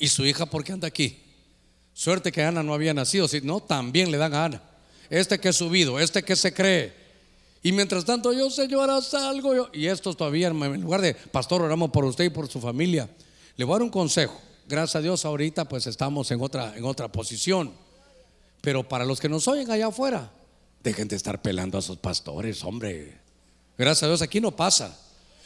[0.00, 1.22] ¿Y su hija por qué anda aquí?
[1.94, 4.62] Suerte que Ana no había nacido, si no, también le dan a Ana.
[5.08, 6.92] Este que es subido, este que se cree.
[7.62, 9.70] Y mientras tanto yo, Señor, haz algo.
[9.72, 13.08] Y estos todavía, en lugar de, pastor, oramos por usted y por su familia.
[13.54, 14.40] Le voy a dar un consejo.
[14.66, 17.72] gracias a Dios ahorita pues estamos en otra, en otra posición.
[18.60, 20.32] Pero para los que nos oyen allá afuera,
[20.82, 23.18] dejen de estar pelando a sus pastores, hombre.
[23.76, 24.96] Gracias a Dios aquí no pasa.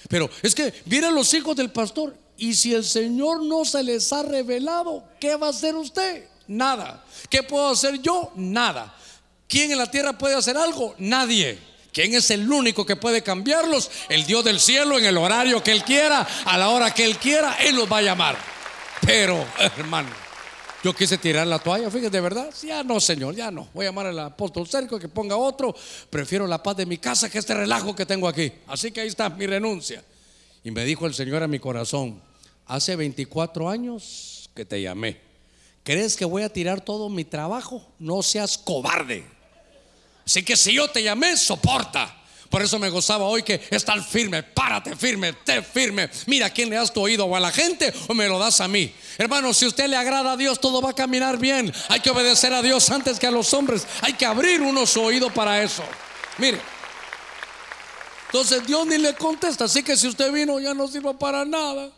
[0.08, 4.12] Pero es que vienen los hijos del pastor y si el Señor no se les
[4.12, 6.28] ha revelado, ¿qué va a hacer usted?
[6.46, 7.04] Nada.
[7.30, 8.32] ¿Qué puedo hacer yo?
[8.36, 8.94] Nada.
[9.48, 10.94] ¿Quién en la tierra puede hacer algo?
[10.98, 11.58] Nadie.
[11.92, 13.90] ¿Quién es el único que puede cambiarlos?
[14.08, 17.18] El Dios del cielo en el horario que Él quiera, a la hora que Él
[17.18, 18.36] quiera, Él los va a llamar.
[19.06, 19.46] Pero,
[19.78, 20.10] hermano,
[20.84, 22.52] yo quise tirar la toalla, fíjate, de verdad.
[22.62, 23.66] Ya no, Señor, ya no.
[23.72, 25.74] Voy a llamar al apóstol Cerco que ponga otro.
[26.10, 28.52] Prefiero la paz de mi casa que este relajo que tengo aquí.
[28.66, 30.04] Así que ahí está mi renuncia.
[30.62, 32.20] Y me dijo el Señor a mi corazón,
[32.66, 35.18] hace 24 años que te llamé.
[35.84, 37.86] ¿Crees que voy a tirar todo mi trabajo?
[37.98, 39.24] No seas cobarde.
[40.26, 42.14] Así que si yo te llamé, soporta.
[42.50, 46.08] Por eso me gozaba hoy que estar firme, párate firme, te firme.
[46.26, 47.26] Mira, quién le das tu oído?
[47.26, 48.92] ¿O a la gente o me lo das a mí?
[49.18, 51.72] Hermano, si usted le agrada a Dios, todo va a caminar bien.
[51.88, 53.86] Hay que obedecer a Dios antes que a los hombres.
[54.02, 55.82] Hay que abrir uno su oído para eso.
[56.38, 56.60] Mire.
[58.26, 59.64] Entonces Dios ni le contesta.
[59.64, 61.90] Así que si usted vino, ya no sirva para nada.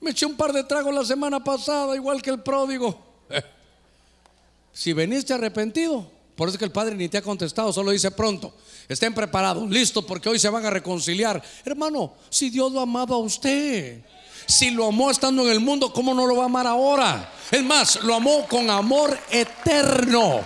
[0.00, 2.98] Me eché un par de tragos la semana pasada, igual que el pródigo.
[4.72, 6.10] Si veniste arrepentido,
[6.40, 8.54] por eso que el Padre ni te ha contestado, solo dice pronto.
[8.88, 11.42] Estén preparados, listos, porque hoy se van a reconciliar.
[11.66, 14.00] Hermano, si Dios lo amaba a usted,
[14.46, 17.30] si lo amó estando en el mundo, ¿cómo no lo va a amar ahora?
[17.50, 20.40] Es más, lo amó con amor eterno.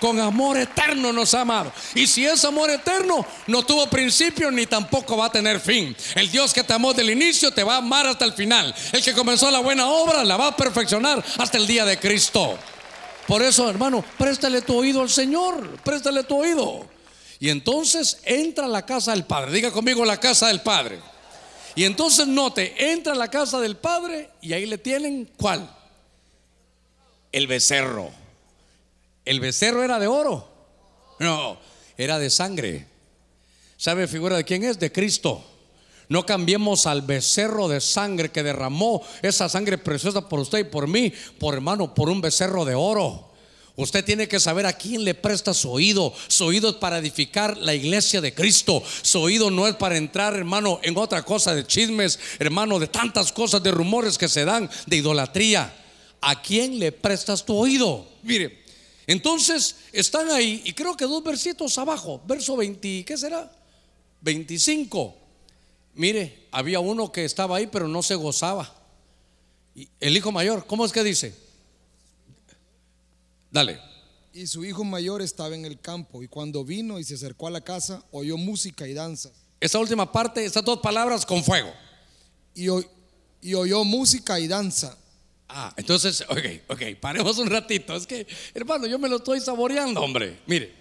[0.00, 1.70] Con amor eterno nos ha amado.
[1.94, 5.96] Y si es amor eterno, no tuvo principio ni tampoco va a tener fin.
[6.16, 8.74] El Dios que te amó del inicio te va a amar hasta el final.
[8.90, 12.58] El que comenzó la buena obra la va a perfeccionar hasta el día de Cristo.
[13.26, 16.86] Por eso, hermano, préstale tu oído al Señor, préstale tu oído.
[17.40, 19.52] Y entonces entra a la casa del Padre.
[19.52, 21.00] Diga conmigo la casa del Padre.
[21.74, 25.68] Y entonces note, entra a la casa del Padre y ahí le tienen ¿cuál?
[27.32, 28.10] El becerro.
[29.24, 30.48] ¿El becerro era de oro?
[31.18, 31.58] No,
[31.96, 32.86] era de sangre.
[33.76, 34.78] ¿Sabe figura de quién es?
[34.78, 35.44] De Cristo.
[36.08, 40.86] No cambiemos al becerro de sangre que derramó esa sangre preciosa por usted y por
[40.86, 43.32] mí, por hermano, por un becerro de oro.
[43.76, 46.14] Usted tiene que saber a quién le presta su oído.
[46.28, 48.82] Su oído es para edificar la iglesia de Cristo.
[49.02, 53.32] Su oído no es para entrar, hermano, en otra cosa de chismes, hermano, de tantas
[53.32, 55.74] cosas, de rumores que se dan, de idolatría.
[56.20, 58.06] ¿A quién le prestas tu oído?
[58.22, 58.62] Mire,
[59.08, 63.50] entonces están ahí, y creo que dos versitos abajo, verso 20, ¿qué será?
[64.20, 65.23] 25.
[65.94, 68.72] Mire, había uno que estaba ahí, pero no se gozaba.
[70.00, 71.34] El hijo mayor, ¿cómo es que dice?
[73.50, 73.80] Dale.
[74.32, 77.50] Y su hijo mayor estaba en el campo, y cuando vino y se acercó a
[77.50, 79.30] la casa, oyó música y danza.
[79.60, 81.72] Esa última parte, estas dos palabras con fuego.
[82.54, 82.66] Y,
[83.40, 84.98] y oyó música y danza.
[85.48, 86.38] Ah, entonces, ok,
[86.68, 87.94] ok, paremos un ratito.
[87.94, 90.40] Es que, hermano, yo me lo estoy saboreando, hombre.
[90.46, 90.74] Mire,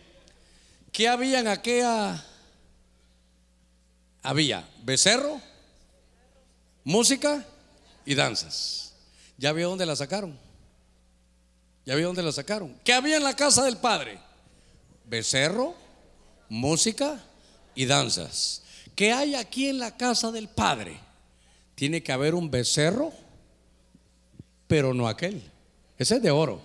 [0.92, 2.26] ¿qué había en aquella
[4.24, 5.40] había becerro,
[6.86, 7.46] música
[8.06, 8.94] y danzas.
[9.38, 10.40] ¿Ya vio dónde la sacaron?
[11.86, 12.76] ¿Ya vio dónde la sacaron?
[12.86, 14.18] ¿Qué había en la casa del padre?
[15.06, 15.76] Becerro,
[16.48, 17.22] música
[17.76, 18.64] y danzas.
[18.96, 20.98] ¿Qué hay aquí en la casa del padre?
[21.76, 23.12] Tiene que haber un becerro,
[24.68, 25.44] pero no aquel.
[25.98, 26.62] Ese es de oro.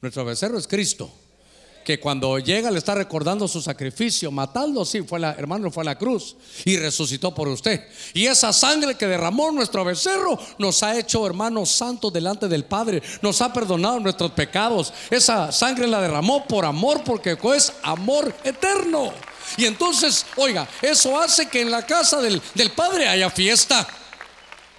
[0.00, 1.12] Nuestro becerro es Cristo
[1.84, 5.84] que cuando llega le está recordando su sacrificio, matando, sí, fue la, hermano, fue a
[5.84, 7.86] la cruz y resucitó por usted.
[8.14, 13.02] Y esa sangre que derramó nuestro becerro nos ha hecho hermanos santos delante del Padre,
[13.22, 14.92] nos ha perdonado nuestros pecados.
[15.10, 19.12] Esa sangre la derramó por amor, porque es amor eterno.
[19.56, 23.86] Y entonces, oiga, eso hace que en la casa del, del Padre haya fiesta.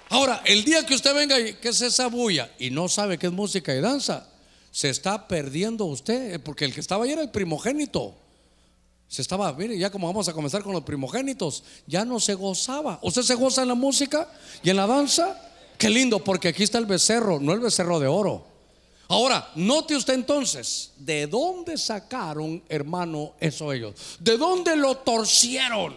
[0.10, 3.28] Ahora, el día que usted venga y que es esa bulla y no sabe qué
[3.28, 4.28] es música y danza,
[4.76, 8.14] se está perdiendo usted, eh, porque el que estaba ahí era el primogénito.
[9.08, 13.00] Se estaba, mire, ya como vamos a comenzar con los primogénitos, ya no se gozaba.
[13.02, 14.30] ¿Usted se goza en la música
[14.62, 15.42] y en la danza?
[15.78, 18.46] Qué lindo, porque aquí está el becerro, no el becerro de oro.
[19.08, 23.96] Ahora, note usted entonces, ¿de dónde sacaron, hermano, eso ellos?
[24.20, 25.96] ¿De dónde lo torcieron?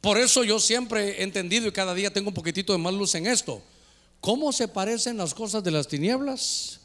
[0.00, 3.16] Por eso yo siempre he entendido y cada día tengo un poquitito de más luz
[3.16, 3.60] en esto.
[4.20, 6.79] ¿Cómo se parecen las cosas de las tinieblas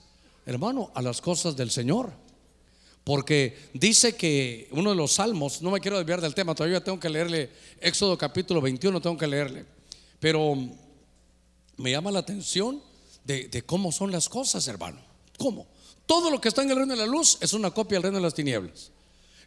[0.45, 2.11] hermano, a las cosas del Señor.
[3.03, 6.99] Porque dice que uno de los salmos, no me quiero desviar del tema, todavía tengo
[6.99, 9.65] que leerle Éxodo capítulo 21, tengo que leerle.
[10.19, 10.55] Pero
[11.77, 12.81] me llama la atención
[13.23, 14.99] de, cómo son las cosas, hermano.
[15.37, 15.67] ¿Cómo?
[16.05, 18.17] Todo lo que está en el reino de la luz es una copia del reino
[18.17, 18.91] de las tinieblas.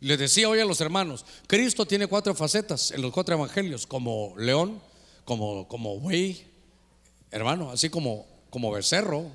[0.01, 4.35] Les decía hoy a los hermanos, Cristo tiene cuatro facetas en los cuatro evangelios, como
[4.37, 4.81] león,
[5.25, 6.47] como, como buey,
[7.33, 9.27] hermano, así como como becerro,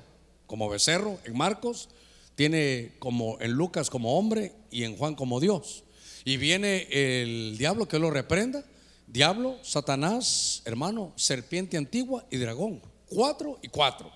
[0.46, 1.88] como becerro en Marcos,
[2.34, 5.84] tiene como en Lucas como hombre y en Juan como Dios.
[6.24, 8.64] Y viene el diablo que lo reprenda.
[9.06, 12.80] Diablo, Satanás, hermano, serpiente antigua y dragón.
[13.06, 14.10] Cuatro y cuatro.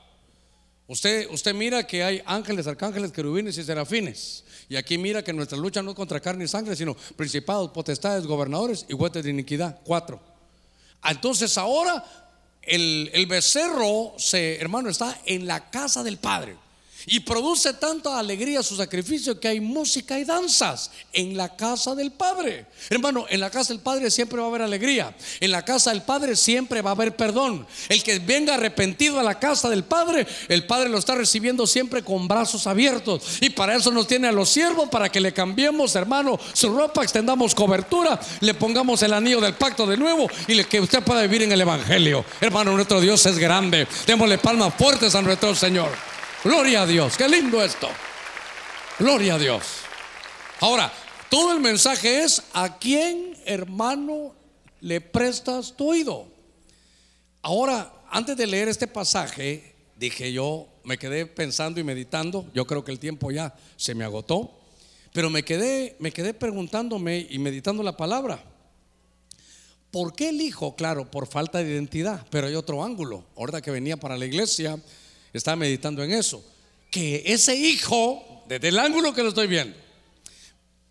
[0.86, 4.44] Usted, usted mira que hay ángeles, arcángeles, querubines y serafines.
[4.70, 8.26] Y aquí mira que nuestra lucha no es contra carne y sangre, sino principados, potestades,
[8.26, 9.80] gobernadores y huestes de iniquidad.
[9.84, 10.18] Cuatro.
[11.04, 12.04] Entonces ahora
[12.68, 16.56] el, el becerro, se, hermano, está en la casa del Padre.
[17.08, 22.12] Y produce tanta alegría su sacrificio que hay música y danzas en la casa del
[22.12, 22.66] Padre.
[22.90, 25.16] Hermano, en la casa del Padre siempre va a haber alegría.
[25.40, 27.66] En la casa del Padre siempre va a haber perdón.
[27.88, 32.02] El que venga arrepentido a la casa del Padre, el Padre lo está recibiendo siempre
[32.02, 33.38] con brazos abiertos.
[33.40, 37.02] Y para eso nos tiene a los siervos, para que le cambiemos, hermano, su ropa,
[37.02, 41.42] extendamos cobertura, le pongamos el anillo del pacto de nuevo y que usted pueda vivir
[41.42, 42.24] en el Evangelio.
[42.40, 43.86] Hermano, nuestro Dios es grande.
[44.06, 46.07] Démosle palmas fuertes a nuestro Señor.
[46.44, 47.88] Gloria a Dios, qué lindo esto.
[48.96, 49.64] Gloria a Dios.
[50.60, 50.92] Ahora,
[51.28, 54.34] todo el mensaje es, ¿a quién, hermano,
[54.80, 56.28] le prestas tu oído?
[57.42, 62.84] Ahora, antes de leer este pasaje, dije yo, me quedé pensando y meditando, yo creo
[62.84, 64.52] que el tiempo ya se me agotó,
[65.12, 68.44] pero me quedé, me quedé preguntándome y meditando la palabra.
[69.90, 70.76] ¿Por qué el hijo?
[70.76, 73.24] Claro, por falta de identidad, pero hay otro ángulo.
[73.36, 74.78] Ahorita que venía para la iglesia,
[75.32, 76.44] estaba meditando en eso.
[76.90, 79.76] Que ese hijo, desde el ángulo que lo estoy viendo,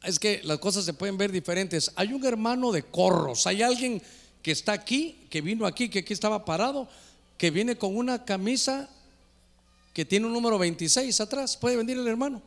[0.03, 1.91] es que las cosas se pueden ver diferentes.
[1.95, 4.01] Hay un hermano de corros, hay alguien
[4.41, 6.87] que está aquí, que vino aquí, que aquí estaba parado,
[7.37, 8.89] que viene con una camisa
[9.93, 11.57] que tiene un número 26 atrás.
[11.57, 12.41] ¿Puede venir el hermano?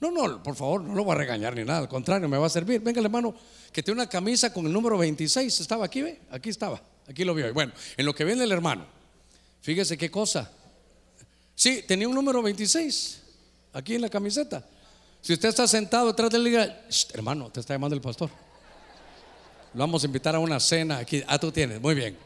[0.00, 2.46] No, no, por favor, no lo voy a regañar ni nada, al contrario, me va
[2.46, 2.80] a servir.
[2.80, 3.34] Venga el hermano
[3.72, 5.60] que tiene una camisa con el número 26.
[5.60, 7.52] Estaba aquí, ve, aquí estaba, aquí lo vio.
[7.54, 8.84] Bueno, en lo que viene el hermano,
[9.62, 10.50] fíjese qué cosa.
[11.54, 13.20] Sí, tenía un número 26
[13.72, 14.64] aquí en la camiseta.
[15.20, 16.80] Si usted está sentado detrás de la
[17.12, 18.30] hermano, te está llamando el pastor.
[19.74, 21.22] Lo vamos a invitar a una cena aquí.
[21.26, 22.16] Ah, tú tienes, muy bien.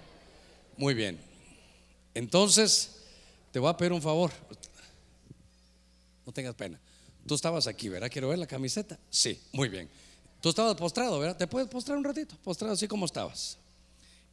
[0.76, 1.18] Muy bien.
[2.14, 2.90] Entonces,
[3.52, 4.32] te voy a pedir un favor.
[6.24, 6.80] No tengas pena.
[7.26, 8.10] Tú estabas aquí, ¿verdad?
[8.10, 8.98] Quiero ver la camiseta.
[9.10, 9.88] Sí, muy bien.
[10.40, 11.36] Tú estabas postrado, ¿verdad?
[11.36, 12.36] ¿Te puedes postrar un ratito?
[12.42, 13.58] Postrado así como estabas.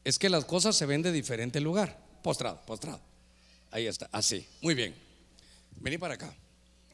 [0.04, 1.98] Es que las cosas se ven de diferente lugar.
[2.22, 3.00] Postrado, postrado.
[3.74, 4.48] Ahí está, así.
[4.62, 4.96] Muy bien.
[5.78, 6.32] Vení para acá.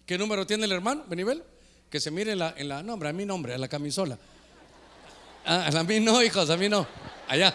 [0.05, 1.03] ¿Qué número tiene el hermano?
[1.09, 1.43] Benivel.
[1.89, 4.17] Que se mire en la, en la nombre, a mi nombre, a la camisola.
[5.45, 6.87] Ah, a mí no, hijos, a mí no.
[7.27, 7.53] Allá.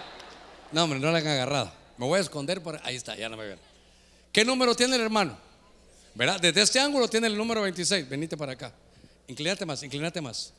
[0.72, 1.72] No, hombre, no la han agarrado.
[1.96, 3.58] Me voy a esconder por ahí está, ya no me ven.
[4.30, 5.38] ¿Qué número tiene el hermano?
[6.14, 6.38] ¿Verdad?
[6.38, 8.06] Desde este ángulo tiene el número 26.
[8.06, 8.74] Venite para acá.
[9.26, 10.52] Inclínate más, inclínate más.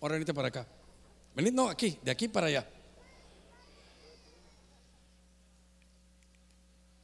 [0.00, 0.66] Ahora venite para acá.
[1.36, 2.66] Venid, no, aquí, de aquí para allá.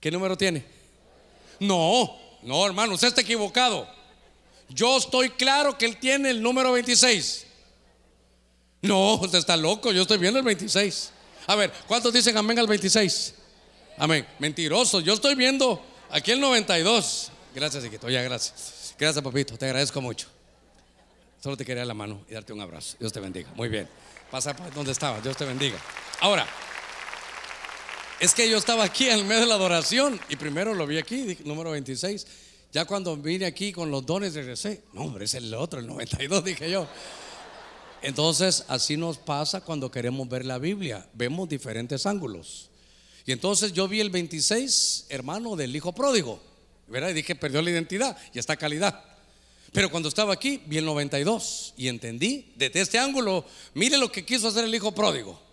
[0.01, 0.84] ¿Qué número tiene?
[1.61, 3.89] No, no, hermano, usted está equivocado.
[4.69, 7.47] Yo estoy claro que él tiene el número 26.
[8.83, 11.11] No, usted está loco, yo estoy viendo el 26.
[11.47, 13.35] A ver, ¿cuántos dicen amén al 26?
[13.99, 14.27] Amén.
[14.39, 17.31] Mentiroso, yo estoy viendo aquí el 92.
[17.55, 18.95] Gracias, hijito, ya, gracias.
[18.99, 20.29] Gracias, papito, te agradezco mucho.
[21.43, 22.97] Solo te quería la mano y darte un abrazo.
[22.99, 23.51] Dios te bendiga.
[23.55, 23.89] Muy bien.
[24.31, 25.21] Pasa por donde estaba.
[25.21, 25.79] Dios te bendiga.
[26.21, 26.47] Ahora,
[28.25, 31.37] es que yo estaba aquí en medio de la adoración y primero lo vi aquí,
[31.45, 32.27] número 26.
[32.72, 34.83] Ya cuando vine aquí con los dones regresé.
[34.95, 36.89] No, hombre, es el otro, el 92, dije yo.
[38.01, 41.07] Entonces, así nos pasa cuando queremos ver la Biblia.
[41.12, 42.70] Vemos diferentes ángulos.
[43.27, 46.41] Y entonces yo vi el 26, hermano del hijo pródigo.
[46.89, 47.11] ¿Verdad?
[47.11, 49.05] Y dije, perdió la identidad y esta calidad.
[49.71, 53.45] Pero cuando estaba aquí, vi el 92 y entendí desde este ángulo,
[53.75, 55.45] mire lo que quiso hacer el hijo pródigo.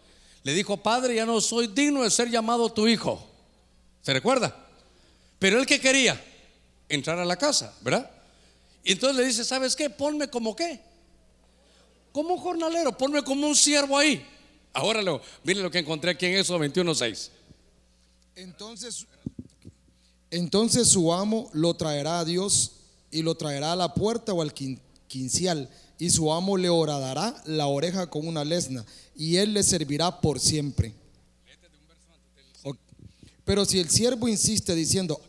[0.44, 3.26] Le dijo, Padre, ya no soy digno de ser llamado tu hijo.
[4.02, 4.56] ¿Se recuerda?
[5.40, 6.24] Pero él que quería
[6.90, 8.10] entrar a la casa, ¿verdad?
[8.84, 9.90] Y entonces le dice, ¿sabes qué?
[9.90, 10.82] Ponme como qué?
[12.12, 14.26] Como un jornalero, ponme como un siervo ahí.
[14.74, 17.30] Ahora lo, mire lo que encontré aquí en eso 21.6.
[18.36, 19.06] Entonces,
[20.30, 22.72] entonces su amo lo traerá a Dios
[23.12, 25.70] y lo traerá a la puerta o al quincial
[26.02, 28.84] y su amo le horadará la oreja con una lesna
[29.16, 30.96] y él le servirá por siempre.
[33.46, 35.22] Pero si el siervo insiste diciendo,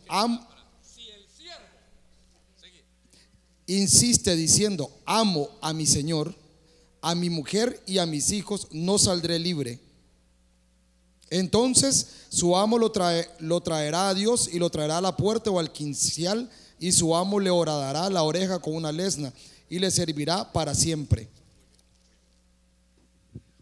[3.67, 6.33] insiste diciendo, amo a mi Señor,
[7.01, 9.79] a mi mujer y a mis hijos, no saldré libre.
[11.29, 15.51] Entonces su amo lo, trae, lo traerá a Dios y lo traerá a la puerta
[15.51, 19.31] o al quincial y su amo le horadará la oreja con una lesna
[19.73, 21.27] y le servirá para siempre.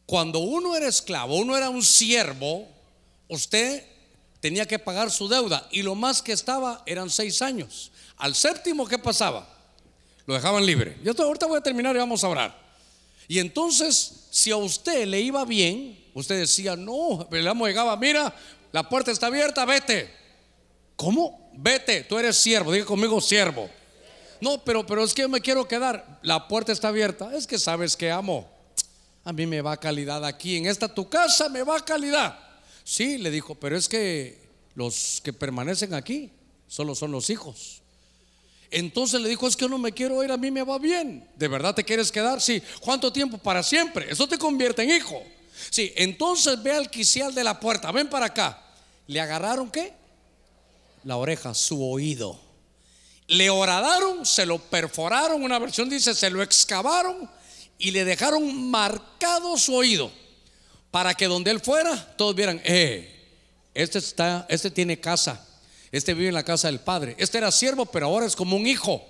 [0.05, 2.67] Cuando uno era esclavo, uno era un siervo,
[3.29, 3.85] usted
[4.41, 7.93] tenía que pagar su deuda y lo más que estaba eran seis años.
[8.17, 9.47] Al séptimo, ¿qué pasaba?
[10.25, 10.97] Lo dejaban libre.
[11.01, 12.59] Yo ahorita voy a terminar y vamos a orar.
[13.29, 18.35] Y entonces, si a usted le iba bien, usted decía, no, el amo llegaba, mira,
[18.73, 20.13] la puerta está abierta, vete.
[20.97, 21.49] ¿Cómo?
[21.53, 23.69] Vete, tú eres siervo, diga conmigo siervo.
[24.41, 26.19] No, pero, pero es que me quiero quedar.
[26.23, 27.33] La puerta está abierta.
[27.35, 28.49] Es que sabes que amo.
[29.23, 30.57] A mí me va calidad aquí.
[30.57, 32.37] En esta tu casa me va calidad.
[32.83, 34.41] Sí, le dijo, pero es que
[34.73, 36.31] los que permanecen aquí
[36.67, 37.81] solo son los hijos.
[38.71, 41.27] Entonces le dijo, es que no me quiero ir, a mí me va bien.
[41.35, 42.41] ¿De verdad te quieres quedar?
[42.41, 42.63] Sí.
[42.79, 43.37] ¿Cuánto tiempo?
[43.37, 44.11] Para siempre.
[44.11, 45.21] Eso te convierte en hijo.
[45.69, 48.63] Sí, entonces ve al quicial de la puerta, ven para acá.
[49.07, 49.93] ¿Le agarraron qué?
[51.03, 52.39] La oreja, su oído.
[53.31, 57.29] Le horadaron, se lo perforaron, una versión dice, se lo excavaron
[57.77, 60.11] y le dejaron marcado su oído
[60.91, 63.09] para que donde él fuera todos vieran, eh,
[63.73, 65.47] este está, este tiene casa,
[65.93, 68.67] este vive en la casa del padre, este era siervo, pero ahora es como un
[68.67, 69.01] hijo.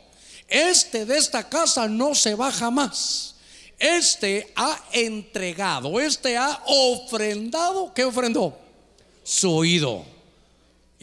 [0.48, 3.35] Este de esta casa no se va jamás.
[3.80, 8.56] Este ha entregado, este ha ofrendado, ¿qué ofrendó?
[9.23, 10.06] Su oído.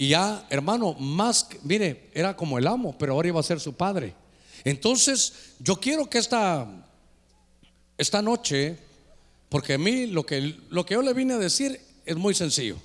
[0.01, 3.75] Y ya, hermano, más, mire, era como el amo, pero ahora iba a ser su
[3.75, 4.15] padre.
[4.63, 6.69] Entonces, yo quiero que esta,
[7.97, 8.79] esta noche,
[9.49, 12.77] porque a mí lo que, lo que yo le vine a decir es muy sencillo.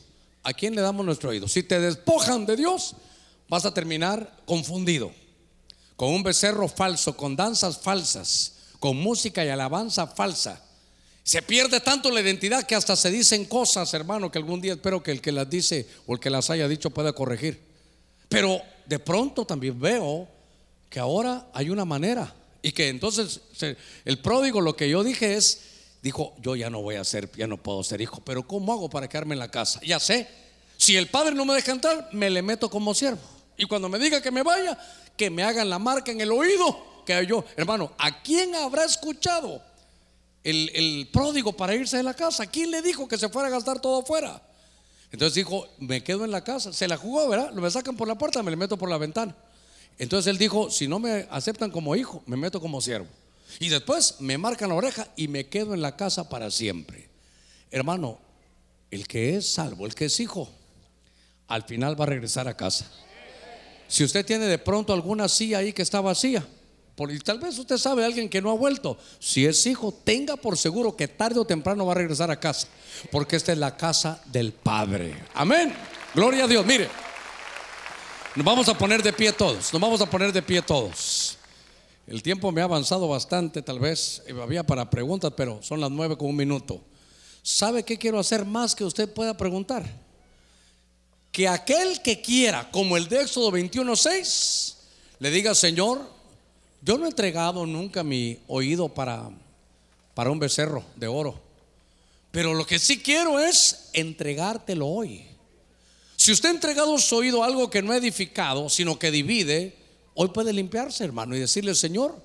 [0.41, 1.47] ¿A quién le damos nuestro oído?
[1.47, 2.95] Si te despojan de Dios,
[3.47, 5.11] vas a terminar confundido,
[5.95, 10.63] con un becerro falso, con danzas falsas, con música y alabanza falsa.
[11.23, 15.01] Se pierde tanto la identidad que hasta se dicen cosas, hermano, que algún día espero
[15.01, 17.61] que el que las dice o el que las haya dicho pueda corregir.
[18.27, 20.27] Pero de pronto también veo
[20.89, 23.41] que ahora hay una manera y que entonces
[24.05, 25.61] el pródigo lo que yo dije es,
[26.01, 28.89] dijo, yo ya no voy a ser, ya no puedo ser hijo, pero ¿cómo hago
[28.89, 29.79] para quedarme en la casa?
[29.85, 30.27] Ya sé,
[30.77, 33.21] si el padre no me deja entrar, me le meto como siervo.
[33.57, 34.77] Y cuando me diga que me vaya,
[35.15, 39.61] que me hagan la marca en el oído, que yo, hermano, ¿a quién habrá escuchado?
[40.43, 42.45] El, pródigo para irse de la casa.
[42.47, 44.41] ¿Quién le dijo que se fuera a gastar todo afuera?
[45.11, 46.73] Entonces dijo, me quedo en la casa.
[46.73, 47.51] Se la jugó, ¿verdad?
[47.53, 49.35] Lo me sacan por la puerta, me le meto por la ventana.
[49.97, 53.07] Entonces él dijo, si no me aceptan como hijo, me meto como siervo.
[53.59, 57.09] Y después me marcan la oreja y me quedo en la casa para siempre.
[57.69, 58.19] Hermano,
[58.89, 60.49] el que es salvo, el que es hijo,
[61.47, 62.89] al final va a regresar a casa.
[63.87, 66.45] Si usted tiene de pronto alguna silla ahí que está vacía,
[66.95, 68.97] y tal vez usted sabe alguien que no ha vuelto.
[69.19, 72.67] Si es hijo, tenga por seguro que tarde o temprano va a regresar a casa.
[73.11, 75.15] Porque esta es la casa del Padre.
[75.33, 75.73] Amén.
[76.13, 76.63] Gloria a Dios.
[76.65, 76.87] Mire,
[78.35, 79.73] nos vamos a poner de pie todos.
[79.73, 81.37] Nos vamos a poner de pie todos.
[82.05, 86.17] El tiempo me ha avanzado bastante, tal vez había para preguntas, pero son las nueve
[86.17, 86.83] con un minuto.
[87.41, 89.83] ¿Sabe qué quiero hacer más que usted pueda preguntar?
[91.31, 94.75] Que aquel que quiera, como el de Éxodo 21:6,
[95.19, 96.12] le diga, Señor,
[96.83, 99.29] yo no he entregado nunca mi oído para,
[100.13, 101.39] para un becerro de oro.
[102.31, 105.25] Pero lo que sí quiero es entregártelo hoy.
[106.17, 109.75] Si usted ha entregado su oído a algo que no ha edificado, sino que divide,
[110.13, 112.17] hoy puede limpiarse, hermano, y decirle, Señor,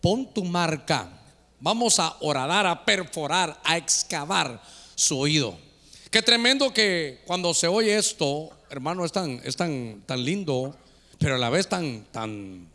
[0.00, 1.10] pon tu marca.
[1.58, 4.62] Vamos a orar, a perforar, a excavar
[4.94, 5.56] su oído.
[6.10, 10.76] Qué tremendo que cuando se oye esto, hermano, es tan, es tan, tan lindo,
[11.18, 12.68] pero a la vez tan, tan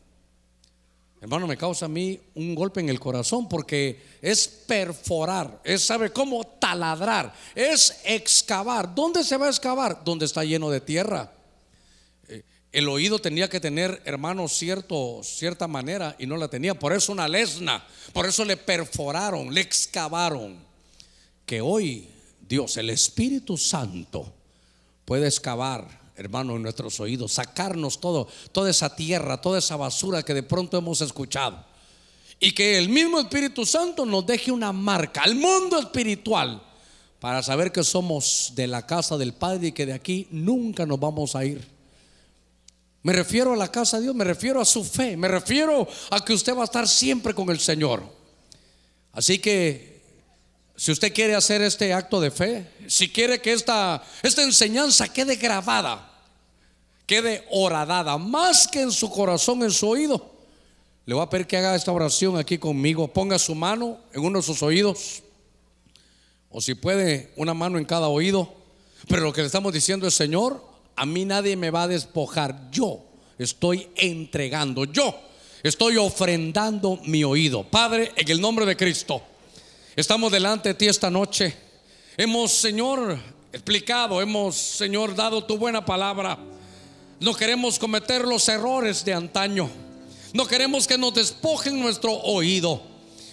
[1.22, 6.12] hermano, me causa a mí un golpe en el corazón porque es perforar, es, ¿sabe
[6.12, 6.44] cómo?
[6.44, 8.94] Taladrar, es excavar.
[8.94, 10.04] ¿Dónde se va a excavar?
[10.04, 11.32] Donde está lleno de tierra.
[12.28, 16.74] Eh, el oído tenía que tener, hermano, cierto, cierta manera y no la tenía.
[16.74, 20.58] Por eso una lesna, por eso le perforaron, le excavaron.
[21.46, 22.08] Que hoy
[22.40, 24.34] Dios, el Espíritu Santo,
[25.06, 30.34] puede excavar hermano, en nuestros oídos, sacarnos todo, toda esa tierra, toda esa basura que
[30.34, 31.66] de pronto hemos escuchado.
[32.40, 36.62] Y que el mismo Espíritu Santo nos deje una marca al mundo espiritual
[37.20, 41.00] para saber que somos de la casa del Padre y que de aquí nunca nos
[41.00, 41.68] vamos a ir.
[43.04, 46.24] Me refiero a la casa de Dios, me refiero a su fe, me refiero a
[46.24, 48.04] que usted va a estar siempre con el Señor.
[49.12, 50.02] Así que
[50.76, 55.36] si usted quiere hacer este acto de fe, si quiere que esta, esta enseñanza quede
[55.36, 56.11] grabada,
[57.06, 60.32] quede horadada, más que en su corazón, en su oído.
[61.06, 63.08] Le voy a pedir que haga esta oración aquí conmigo.
[63.08, 65.24] Ponga su mano en uno de sus oídos.
[66.50, 68.54] O si puede, una mano en cada oído.
[69.08, 70.64] Pero lo que le estamos diciendo es, Señor,
[70.96, 72.70] a mí nadie me va a despojar.
[72.72, 73.04] Yo
[73.38, 75.16] estoy entregando, yo
[75.64, 77.64] estoy ofrendando mi oído.
[77.64, 79.22] Padre, en el nombre de Cristo,
[79.96, 81.56] estamos delante de ti esta noche.
[82.18, 83.18] Hemos, Señor,
[83.52, 86.38] explicado, hemos, Señor, dado tu buena palabra.
[87.22, 89.70] No queremos cometer los errores de antaño.
[90.34, 92.82] No queremos que nos despojen nuestro oído.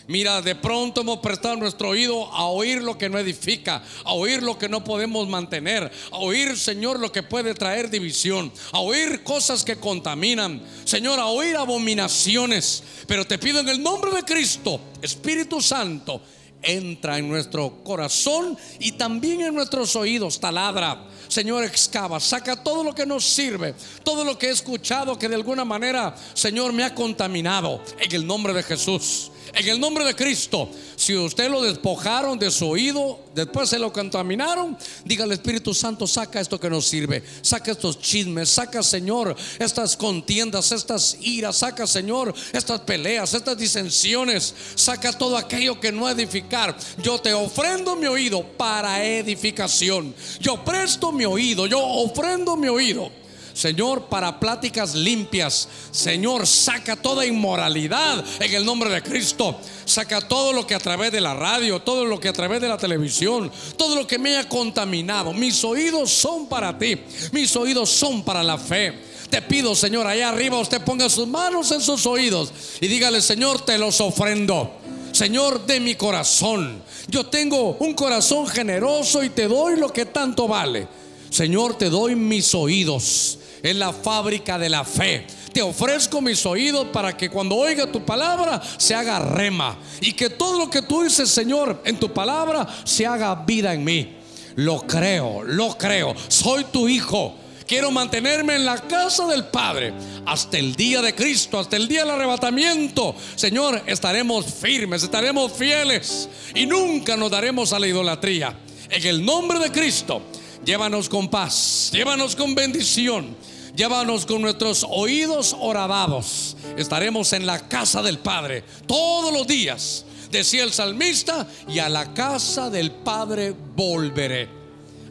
[0.07, 4.43] Mira, de pronto hemos prestado nuestro oído a oír lo que no edifica, a oír
[4.43, 9.23] lo que no podemos mantener, a oír, Señor, lo que puede traer división, a oír
[9.23, 12.83] cosas que contaminan, Señor, a oír abominaciones.
[13.07, 16.21] Pero te pido en el nombre de Cristo, Espíritu Santo,
[16.63, 21.05] entra en nuestro corazón y también en nuestros oídos, taladra.
[21.29, 25.35] Señor, excava, saca todo lo que nos sirve, todo lo que he escuchado que de
[25.35, 27.83] alguna manera, Señor, me ha contaminado.
[27.99, 29.31] En el nombre de Jesús.
[29.55, 33.93] En el nombre de Cristo, si usted lo despojaron de su oído, después se lo
[33.93, 39.35] contaminaron, diga al Espíritu Santo, saca esto que nos sirve, saca estos chismes, saca Señor
[39.59, 46.09] estas contiendas, estas iras, saca Señor estas peleas, estas disensiones, saca todo aquello que no
[46.09, 46.77] edificar.
[47.03, 50.15] Yo te ofrendo mi oído para edificación.
[50.41, 53.11] Yo presto mi oído, yo ofrendo mi oído
[53.59, 55.69] Señor, para pláticas limpias.
[55.91, 59.59] Señor, saca toda inmoralidad en el nombre de Cristo.
[59.85, 62.69] Saca todo lo que a través de la radio, todo lo que a través de
[62.69, 65.33] la televisión, todo lo que me haya contaminado.
[65.33, 67.01] Mis oídos son para ti.
[67.33, 68.97] Mis oídos son para la fe.
[69.29, 73.63] Te pido, Señor, allá arriba usted ponga sus manos en sus oídos y dígale, Señor,
[73.63, 74.71] te los ofrendo.
[75.11, 76.81] Señor, de mi corazón.
[77.09, 80.87] Yo tengo un corazón generoso y te doy lo que tanto vale.
[81.29, 85.27] Señor, te doy mis oídos es la fábrica de la fe.
[85.53, 90.31] Te ofrezco mis oídos para que cuando oiga tu palabra se haga rema y que
[90.31, 94.17] todo lo que tú dices, Señor, en tu palabra se haga vida en mí.
[94.57, 96.15] Lo creo, lo creo.
[96.29, 97.35] Soy tu hijo.
[97.67, 99.93] Quiero mantenerme en la casa del Padre
[100.25, 103.15] hasta el día de Cristo, hasta el día del arrebatamiento.
[103.37, 108.59] Señor, estaremos firmes, estaremos fieles y nunca nos daremos a la idolatría.
[108.89, 110.23] En el nombre de Cristo.
[110.65, 113.35] Llévanos con paz, llévanos con bendición,
[113.79, 116.57] llévanos con nuestros oídos horadados.
[116.77, 122.13] Estaremos en la casa del Padre todos los días, decía el salmista, y a la
[122.13, 124.49] casa del Padre volveré.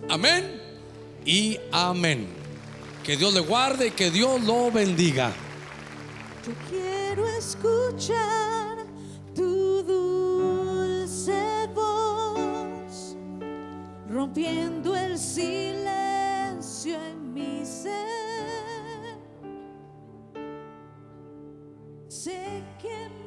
[0.09, 0.61] Amén
[1.25, 2.27] y amén.
[3.03, 5.31] Que Dios le guarde y que Dios lo bendiga.
[6.45, 8.85] Yo quiero escuchar
[9.33, 13.15] tu dulce voz
[14.09, 18.26] rompiendo el silencio en mi ser.
[22.27, 23.26] Sé que me